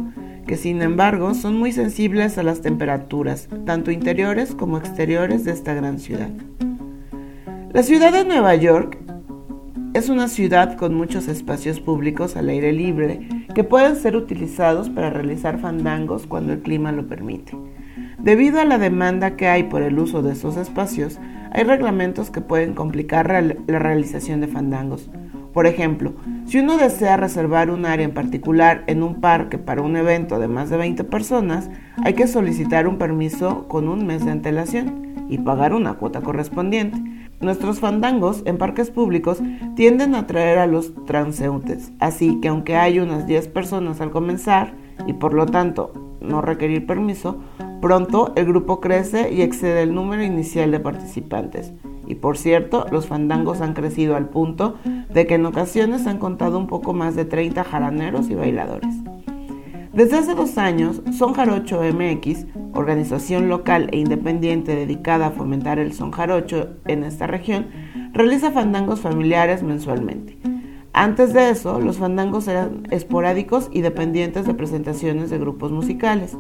que 0.48 0.58
sin 0.58 0.82
embargo 0.82 1.36
son 1.36 1.58
muy 1.58 1.72
sensibles 1.72 2.38
a 2.38 2.44
las 2.44 2.62
temperaturas, 2.62 3.48
tanto 3.66 3.92
interiores 3.92 4.56
como 4.56 4.78
exteriores 4.78 5.46
de 5.46 5.52
esta 5.52 5.74
gran 5.74 6.00
ciudad. 6.00 6.30
La 7.72 7.84
ciudad 7.84 8.12
de 8.12 8.26
Nueva 8.26 8.56
York 8.56 8.98
es 9.94 10.10
una 10.10 10.28
ciudad 10.28 10.76
con 10.78 10.96
muchos 10.96 11.28
espacios 11.28 11.80
públicos 11.80 12.36
al 12.36 12.50
aire 12.50 12.74
libre 12.74 13.28
que 13.54 13.64
pueden 13.64 13.96
ser 13.96 14.16
utilizados 14.16 14.90
para 14.90 15.10
realizar 15.10 15.60
fandangos 15.60 16.26
cuando 16.28 16.54
el 16.54 16.62
clima 16.62 16.92
lo 16.92 17.08
permite. 17.08 17.54
Debido 18.22 18.60
a 18.60 18.66
la 18.66 18.78
demanda 18.78 19.38
que 19.38 19.48
hay 19.48 19.64
por 19.64 19.82
el 19.82 19.98
uso 19.98 20.22
de 20.22 20.34
esos 20.34 20.58
espacios, 20.58 21.20
hay 21.52 21.64
reglamentos 21.64 22.30
que 22.30 22.42
pueden 22.42 22.74
complicar 22.74 23.30
la 23.68 23.80
realización 23.80 24.42
de 24.42 24.48
fandangos. 24.48 25.10
Por 25.54 25.66
ejemplo, 25.66 26.14
si 26.46 26.60
uno 26.60 26.78
desea 26.78 27.18
reservar 27.18 27.72
un 27.72 27.86
área 27.86 28.06
en 28.06 28.14
particular 28.14 28.84
en 28.88 29.04
un 29.04 29.22
parque 29.22 29.58
para 29.58 29.82
un 29.82 29.96
evento 29.96 30.38
de 30.38 30.48
más 30.48 30.70
de 30.70 30.78
20 30.78 31.04
personas, 31.06 31.70
hay 32.04 32.14
que 32.14 32.28
solicitar 32.28 32.88
un 32.88 32.98
permiso 32.98 33.68
con 33.68 33.88
un 33.88 34.06
mes 34.06 34.26
de 34.26 34.32
antelación 34.32 35.26
y 35.30 35.38
pagar 35.38 35.74
una 35.74 35.94
cuota 35.94 36.22
correspondiente. 36.22 37.02
Nuestros 37.40 37.80
fandangos 37.80 38.44
en 38.46 38.58
parques 38.58 38.92
públicos 38.92 39.42
tienden 39.76 40.14
a 40.14 40.20
atraer 40.20 40.60
a 40.60 40.68
los 40.68 40.94
transeúntes, 41.06 41.94
así 42.00 42.40
que 42.42 42.50
aunque 42.50 42.76
hay 42.76 43.00
unas 43.00 43.26
10 43.26 43.48
personas 43.48 44.02
al 44.02 44.12
comenzar 44.12 44.74
y 45.08 45.14
por 45.14 45.34
lo 45.34 45.46
tanto 45.46 45.94
no 46.20 46.42
requerir 46.42 46.86
permiso, 46.86 47.40
pronto 47.82 48.34
el 48.36 48.46
grupo 48.46 48.80
crece 48.80 49.34
y 49.34 49.42
excede 49.42 49.84
el 49.84 49.94
número 49.94 50.24
inicial 50.24 50.72
de 50.72 50.80
participantes. 50.80 51.74
Y 52.08 52.16
por 52.16 52.38
cierto, 52.38 52.86
los 52.92 53.08
fandangos 53.08 53.62
han 53.62 53.74
crecido 53.74 54.16
al 54.16 54.30
punto 54.30 54.76
de 55.14 55.28
que 55.28 55.36
en 55.36 55.46
ocasiones 55.46 56.08
han 56.08 56.18
contado 56.18 56.58
un 56.58 56.68
poco 56.68 56.94
más 56.94 57.16
de 57.16 57.26
30 57.26 57.64
jaraneros 57.64 58.30
y 58.30 58.36
bailadores. 58.36 58.96
Desde 59.94 60.18
hace 60.18 60.34
dos 60.34 60.58
años, 60.58 61.02
Son 61.12 61.34
Jarocho 61.34 61.82
MX, 61.82 62.46
organización 62.74 63.50
local 63.50 63.90
e 63.92 63.98
independiente 63.98 64.76
dedicada 64.76 65.28
a 65.28 65.32
fomentar 65.32 65.80
el 65.80 65.94
son 65.94 66.12
jarocho 66.12 66.70
en 66.86 67.04
esta 67.04 67.28
región, 67.28 67.68
realiza 68.14 68.52
fandangos 68.52 69.02
familiares 69.02 69.62
mensualmente. 69.62 70.38
Antes 70.94 71.34
de 71.34 71.50
eso, 71.50 71.80
los 71.80 71.98
fandangos 71.98 72.48
eran 72.48 72.88
esporádicos 72.92 73.70
y 73.72 73.82
dependientes 73.82 74.46
de 74.46 74.54
presentaciones 74.54 75.30
de 75.30 75.38
grupos 75.38 75.72
musicales. 75.72 76.38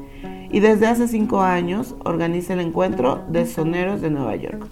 Y 0.49 0.61
desde 0.61 0.87
hace 0.87 1.07
cinco 1.07 1.41
años 1.41 1.95
organiza 2.03 2.53
el 2.53 2.59
encuentro 2.59 3.23
de 3.29 3.45
soneros 3.45 4.01
de 4.01 4.09
Nueva 4.09 4.35
York, 4.35 4.65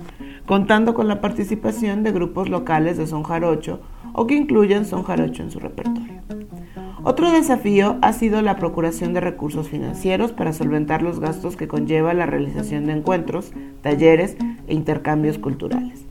contando 0.45 0.93
con 0.93 1.07
la 1.07 1.21
participación 1.21 2.03
de 2.03 2.11
grupos 2.11 2.49
locales 2.49 2.97
de 2.97 3.05
son 3.05 3.23
jarocho 3.23 3.81
o 4.13 4.25
que 4.25 4.35
incluyen 4.35 4.85
son 4.85 5.03
jarocho 5.03 5.43
en 5.43 5.51
su 5.51 5.59
repertorio. 5.59 6.21
Otro 7.03 7.31
desafío 7.31 7.97
ha 8.01 8.11
sido 8.11 8.41
la 8.41 8.55
procuración 8.55 9.13
de 9.13 9.21
recursos 9.21 9.69
financieros 9.69 10.33
para 10.33 10.51
solventar 10.51 11.03
los 11.03 11.19
gastos 11.19 11.55
que 11.55 11.67
conlleva 11.67 12.13
la 12.13 12.25
realización 12.25 12.87
de 12.87 12.93
encuentros, 12.93 13.51
talleres 13.81 14.35
e 14.67 14.73
intercambios 14.73 15.37
culturales. 15.37 16.06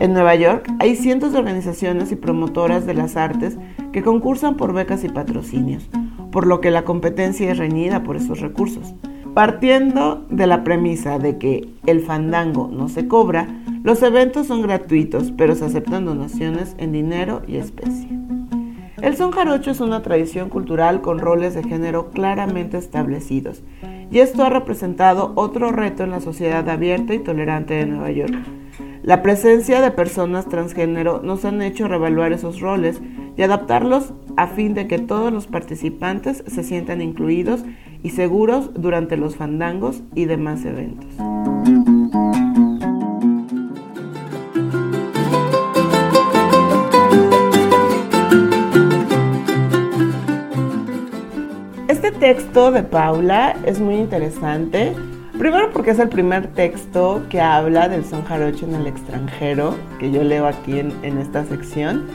En 0.00 0.12
Nueva 0.12 0.36
York 0.36 0.72
hay 0.78 0.94
cientos 0.94 1.32
de 1.32 1.40
organizaciones 1.40 2.12
y 2.12 2.16
promotoras 2.16 2.86
de 2.86 2.94
las 2.94 3.16
artes 3.16 3.58
que 3.92 4.02
concursan 4.02 4.56
por 4.56 4.72
becas 4.72 5.02
y 5.02 5.08
patrocinios, 5.08 5.88
por 6.30 6.46
lo 6.46 6.60
que 6.60 6.70
la 6.70 6.84
competencia 6.84 7.50
es 7.50 7.58
reñida 7.58 8.04
por 8.04 8.14
esos 8.14 8.40
recursos. 8.40 8.94
Partiendo 9.34 10.24
de 10.30 10.46
la 10.46 10.62
premisa 10.62 11.18
de 11.18 11.38
que 11.38 11.68
el 11.86 12.00
fandango 12.00 12.70
no 12.72 12.88
se 12.88 13.08
cobra, 13.08 13.48
los 13.82 14.00
eventos 14.04 14.46
son 14.46 14.62
gratuitos, 14.62 15.32
pero 15.36 15.56
se 15.56 15.64
aceptan 15.64 16.04
donaciones 16.04 16.76
en 16.78 16.92
dinero 16.92 17.42
y 17.48 17.56
especie. 17.56 18.08
El 19.02 19.16
son 19.16 19.32
jarocho 19.32 19.72
es 19.72 19.80
una 19.80 20.02
tradición 20.02 20.48
cultural 20.48 21.00
con 21.00 21.18
roles 21.18 21.54
de 21.54 21.64
género 21.64 22.10
claramente 22.10 22.78
establecidos, 22.78 23.64
y 24.12 24.20
esto 24.20 24.44
ha 24.44 24.48
representado 24.48 25.32
otro 25.34 25.72
reto 25.72 26.04
en 26.04 26.10
la 26.10 26.20
sociedad 26.20 26.68
abierta 26.68 27.14
y 27.14 27.18
tolerante 27.18 27.74
de 27.74 27.86
Nueva 27.86 28.12
York. 28.12 28.36
La 29.02 29.22
presencia 29.22 29.80
de 29.80 29.90
personas 29.90 30.48
transgénero 30.48 31.22
nos 31.22 31.44
han 31.44 31.62
hecho 31.62 31.88
revaluar 31.88 32.32
esos 32.32 32.60
roles 32.60 33.00
y 33.36 33.42
adaptarlos 33.42 34.12
a 34.36 34.48
fin 34.48 34.74
de 34.74 34.88
que 34.88 34.98
todos 34.98 35.32
los 35.32 35.46
participantes 35.46 36.42
se 36.46 36.62
sientan 36.62 37.00
incluidos 37.00 37.64
y 38.02 38.10
seguros 38.10 38.70
durante 38.74 39.16
los 39.16 39.36
fandangos 39.36 40.02
y 40.14 40.24
demás 40.24 40.64
eventos. 40.64 41.08
Este 51.88 52.12
texto 52.12 52.70
de 52.70 52.82
Paula 52.82 53.56
es 53.64 53.80
muy 53.80 53.96
interesante. 53.96 54.94
Primero 55.38 55.70
porque 55.72 55.92
es 55.92 56.00
el 56.00 56.08
primer 56.08 56.48
texto 56.48 57.22
que 57.30 57.40
habla 57.40 57.88
del 57.88 58.04
son 58.04 58.24
jarocho 58.24 58.66
en 58.66 58.74
el 58.74 58.88
extranjero, 58.88 59.76
que 60.00 60.10
yo 60.10 60.24
leo 60.24 60.48
aquí 60.48 60.80
en, 60.80 61.18
esta 61.18 61.44
sección. 61.44 62.06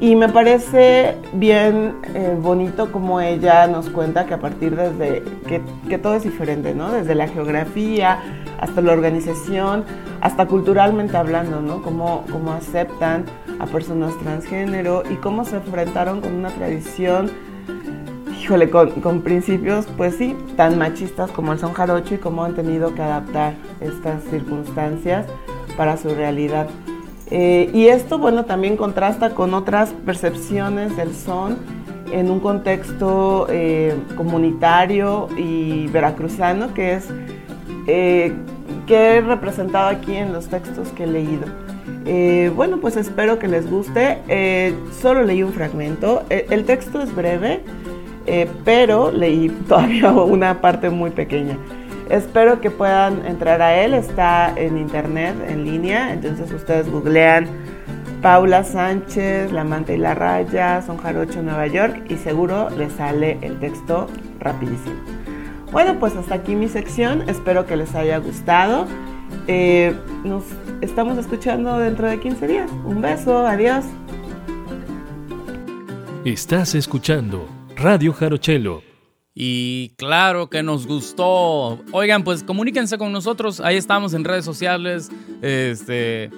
Y 0.00 0.16
me 0.16 0.28
parece 0.28 1.16
bien 1.32 1.94
eh, 2.14 2.36
bonito 2.38 2.92
como 2.92 3.22
ella 3.22 3.66
nos 3.68 3.88
cuenta 3.88 4.26
que 4.26 4.34
a 4.34 4.38
partir 4.38 4.76
desde 4.76 5.22
que, 5.88 5.96
todo 5.96 6.16
es 6.16 6.24
diferente, 6.24 6.74
¿no? 6.74 6.92
Desde 6.92 7.14
la 7.14 7.26
geografía 7.26 8.18
hasta 8.60 8.82
la 8.82 8.92
organización, 8.92 9.84
hasta 10.20 10.46
culturalmente 10.46 11.16
hablando, 11.16 11.62
¿no? 11.62 11.80
Cómo, 11.80 12.26
cómo 12.30 12.52
aceptan 12.52 13.24
a 13.60 13.66
personas 13.66 14.12
transgénero 14.18 15.04
y 15.10 15.14
cómo 15.14 15.46
se 15.46 15.56
enfrentaron 15.56 16.20
con 16.20 16.34
una 16.34 16.50
tradición 16.50 17.30
híjole, 18.42 18.70
con, 18.70 18.90
con, 19.00 19.22
principios, 19.22 19.86
pues 19.96 20.16
sí, 20.16 20.36
tan 20.56 20.76
machistas 20.76 21.30
como 21.30 21.52
el 21.52 21.58
son 21.60 21.72
jarocho 21.72 22.14
y 22.14 22.18
cómo 22.18 22.44
han 22.44 22.54
tenido 22.54 22.92
que 22.94 23.02
adaptar 23.02 23.54
estas 23.80 24.22
circunstancias 24.24 25.26
para 25.76 25.96
su 25.96 26.08
realidad. 26.08 26.68
Eh, 27.30 27.70
y 27.72 27.86
esto, 27.86 28.18
bueno, 28.18 28.44
también 28.44 28.76
contrasta 28.76 29.30
con 29.30 29.54
otras 29.54 29.94
percepciones 30.04 30.96
del 30.96 31.14
son 31.14 31.58
en 32.12 32.30
un 32.30 32.40
contexto 32.40 33.46
eh, 33.48 33.94
comunitario 34.16 35.28
y 35.36 35.86
veracruzano 35.88 36.74
que 36.74 36.94
es 36.94 37.08
eh, 37.86 38.34
que 38.86 39.16
he 39.16 39.20
representado 39.20 39.88
aquí 39.88 40.14
en 40.14 40.32
los 40.32 40.48
textos 40.48 40.88
que 40.88 41.04
he 41.04 41.06
leído. 41.06 41.46
Eh, 42.04 42.52
bueno, 42.54 42.78
pues 42.78 42.96
espero 42.96 43.38
que 43.38 43.48
les 43.48 43.70
guste. 43.70 44.18
solo 45.00 45.22
leí 45.22 45.42
un 45.42 45.52
fragmento. 45.52 46.22
el 46.28 46.64
texto 46.64 47.00
es 47.00 47.14
breve, 47.14 47.62
pero 48.64 49.10
leí 49.10 49.48
todavía 49.68 50.12
una 50.12 50.60
parte 50.60 50.90
muy 50.90 51.10
pequeña. 51.10 51.56
Espero 52.10 52.60
que 52.60 52.70
puedan 52.70 53.24
entrar 53.24 53.62
a 53.62 53.74
él, 53.82 53.94
está 53.94 54.52
en 54.56 54.76
internet, 54.76 55.34
en 55.48 55.64
línea, 55.64 56.12
entonces 56.12 56.52
ustedes 56.52 56.90
googlean 56.90 57.46
Paula 58.22 58.62
Sánchez, 58.62 59.50
La 59.50 59.64
Manta 59.64 59.92
y 59.92 59.98
la 59.98 60.14
Raya, 60.14 60.80
Son 60.82 60.96
Jarocho, 60.96 61.42
Nueva 61.42 61.66
York 61.66 62.04
y 62.08 62.16
seguro 62.16 62.70
les 62.70 62.92
sale 62.92 63.38
el 63.42 63.58
texto 63.58 64.06
rapidísimo. 64.38 64.94
Bueno, 65.72 65.98
pues 65.98 66.14
hasta 66.14 66.36
aquí 66.36 66.54
mi 66.54 66.68
sección, 66.68 67.28
espero 67.28 67.66
que 67.66 67.76
les 67.76 67.94
haya 67.94 68.18
gustado. 68.18 68.86
Eh, 69.48 69.94
nos 70.22 70.44
estamos 70.82 71.18
escuchando 71.18 71.78
dentro 71.78 72.08
de 72.08 72.20
15 72.20 72.46
días. 72.46 72.70
Un 72.84 73.00
beso, 73.00 73.46
adiós. 73.46 73.84
Estás 76.24 76.74
escuchando 76.76 77.61
Radio 77.82 78.12
Jarochelo 78.12 78.92
y 79.34 79.90
claro 79.96 80.48
que 80.48 80.62
nos 80.62 80.86
gustó. 80.86 81.80
Oigan, 81.90 82.22
pues 82.22 82.44
comuníquense 82.44 82.96
con 82.96 83.10
nosotros. 83.10 83.60
Ahí 83.60 83.76
estamos 83.76 84.14
en 84.14 84.22
redes 84.24 84.44
sociales. 84.44 85.10
Este. 85.40 86.30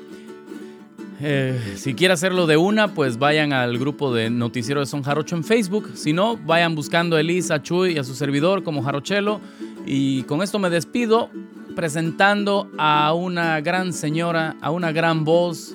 Eh, 1.20 1.74
si 1.76 1.94
quiere 1.94 2.14
hacerlo 2.14 2.46
de 2.46 2.56
una, 2.56 2.94
pues 2.94 3.18
vayan 3.18 3.52
al 3.52 3.78
grupo 3.78 4.12
de 4.14 4.30
Noticiero 4.30 4.80
de 4.80 4.86
Son 4.86 5.02
Jarocho 5.02 5.36
en 5.36 5.44
Facebook. 5.44 5.90
Si 5.94 6.14
no, 6.14 6.38
vayan 6.38 6.74
buscando 6.74 7.16
a 7.16 7.20
Elisa, 7.20 7.62
Chuy 7.62 7.92
y 7.92 7.98
a 7.98 8.04
su 8.04 8.14
servidor 8.14 8.62
como 8.62 8.82
Jarochelo. 8.82 9.40
Y 9.86 10.22
con 10.22 10.42
esto 10.42 10.58
me 10.58 10.70
despido 10.70 11.30
presentando 11.76 12.70
a 12.78 13.12
una 13.12 13.60
gran 13.60 13.92
señora, 13.92 14.56
a 14.62 14.70
una 14.70 14.92
gran 14.92 15.24
voz 15.24 15.74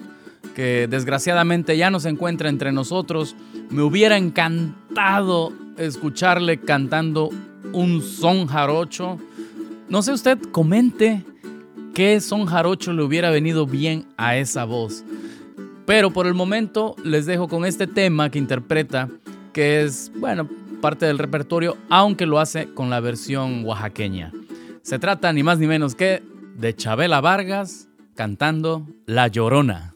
que 0.55 0.87
desgraciadamente 0.89 1.77
ya 1.77 1.91
no 1.91 1.99
se 1.99 2.09
encuentra 2.09 2.49
entre 2.49 2.71
nosotros. 2.71 3.35
Me 3.69 3.83
hubiera 3.83 4.17
encantado 4.17 5.53
escucharle 5.77 6.59
cantando 6.59 7.29
un 7.71 8.01
son 8.01 8.47
jarocho. 8.47 9.17
No 9.87 10.01
sé 10.01 10.11
usted, 10.11 10.39
comente 10.51 11.23
qué 11.93 12.19
son 12.21 12.45
jarocho 12.45 12.93
le 12.93 13.03
hubiera 13.03 13.29
venido 13.29 13.65
bien 13.65 14.07
a 14.17 14.37
esa 14.37 14.65
voz. 14.65 15.03
Pero 15.85 16.11
por 16.11 16.27
el 16.27 16.33
momento 16.33 16.95
les 17.03 17.25
dejo 17.25 17.47
con 17.47 17.65
este 17.65 17.87
tema 17.87 18.29
que 18.29 18.39
interpreta, 18.39 19.09
que 19.53 19.83
es, 19.83 20.11
bueno, 20.15 20.47
parte 20.81 21.05
del 21.05 21.17
repertorio, 21.17 21.77
aunque 21.89 22.25
lo 22.25 22.39
hace 22.39 22.73
con 22.73 22.89
la 22.89 22.99
versión 22.99 23.65
oaxaqueña. 23.65 24.31
Se 24.81 24.97
trata 24.97 25.33
ni 25.33 25.43
más 25.43 25.59
ni 25.59 25.67
menos 25.67 25.95
que 25.95 26.23
de 26.55 26.75
Chabela 26.75 27.21
Vargas 27.21 27.87
cantando 28.15 28.87
La 29.05 29.27
Llorona. 29.27 29.95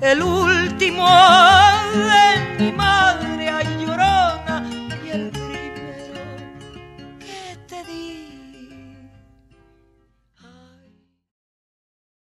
el 0.00 0.22
último 0.22 1.06
de 1.94 2.64
mi 2.64 2.72
madre 2.72 3.48
ay 3.50 3.66
llorona 3.84 4.62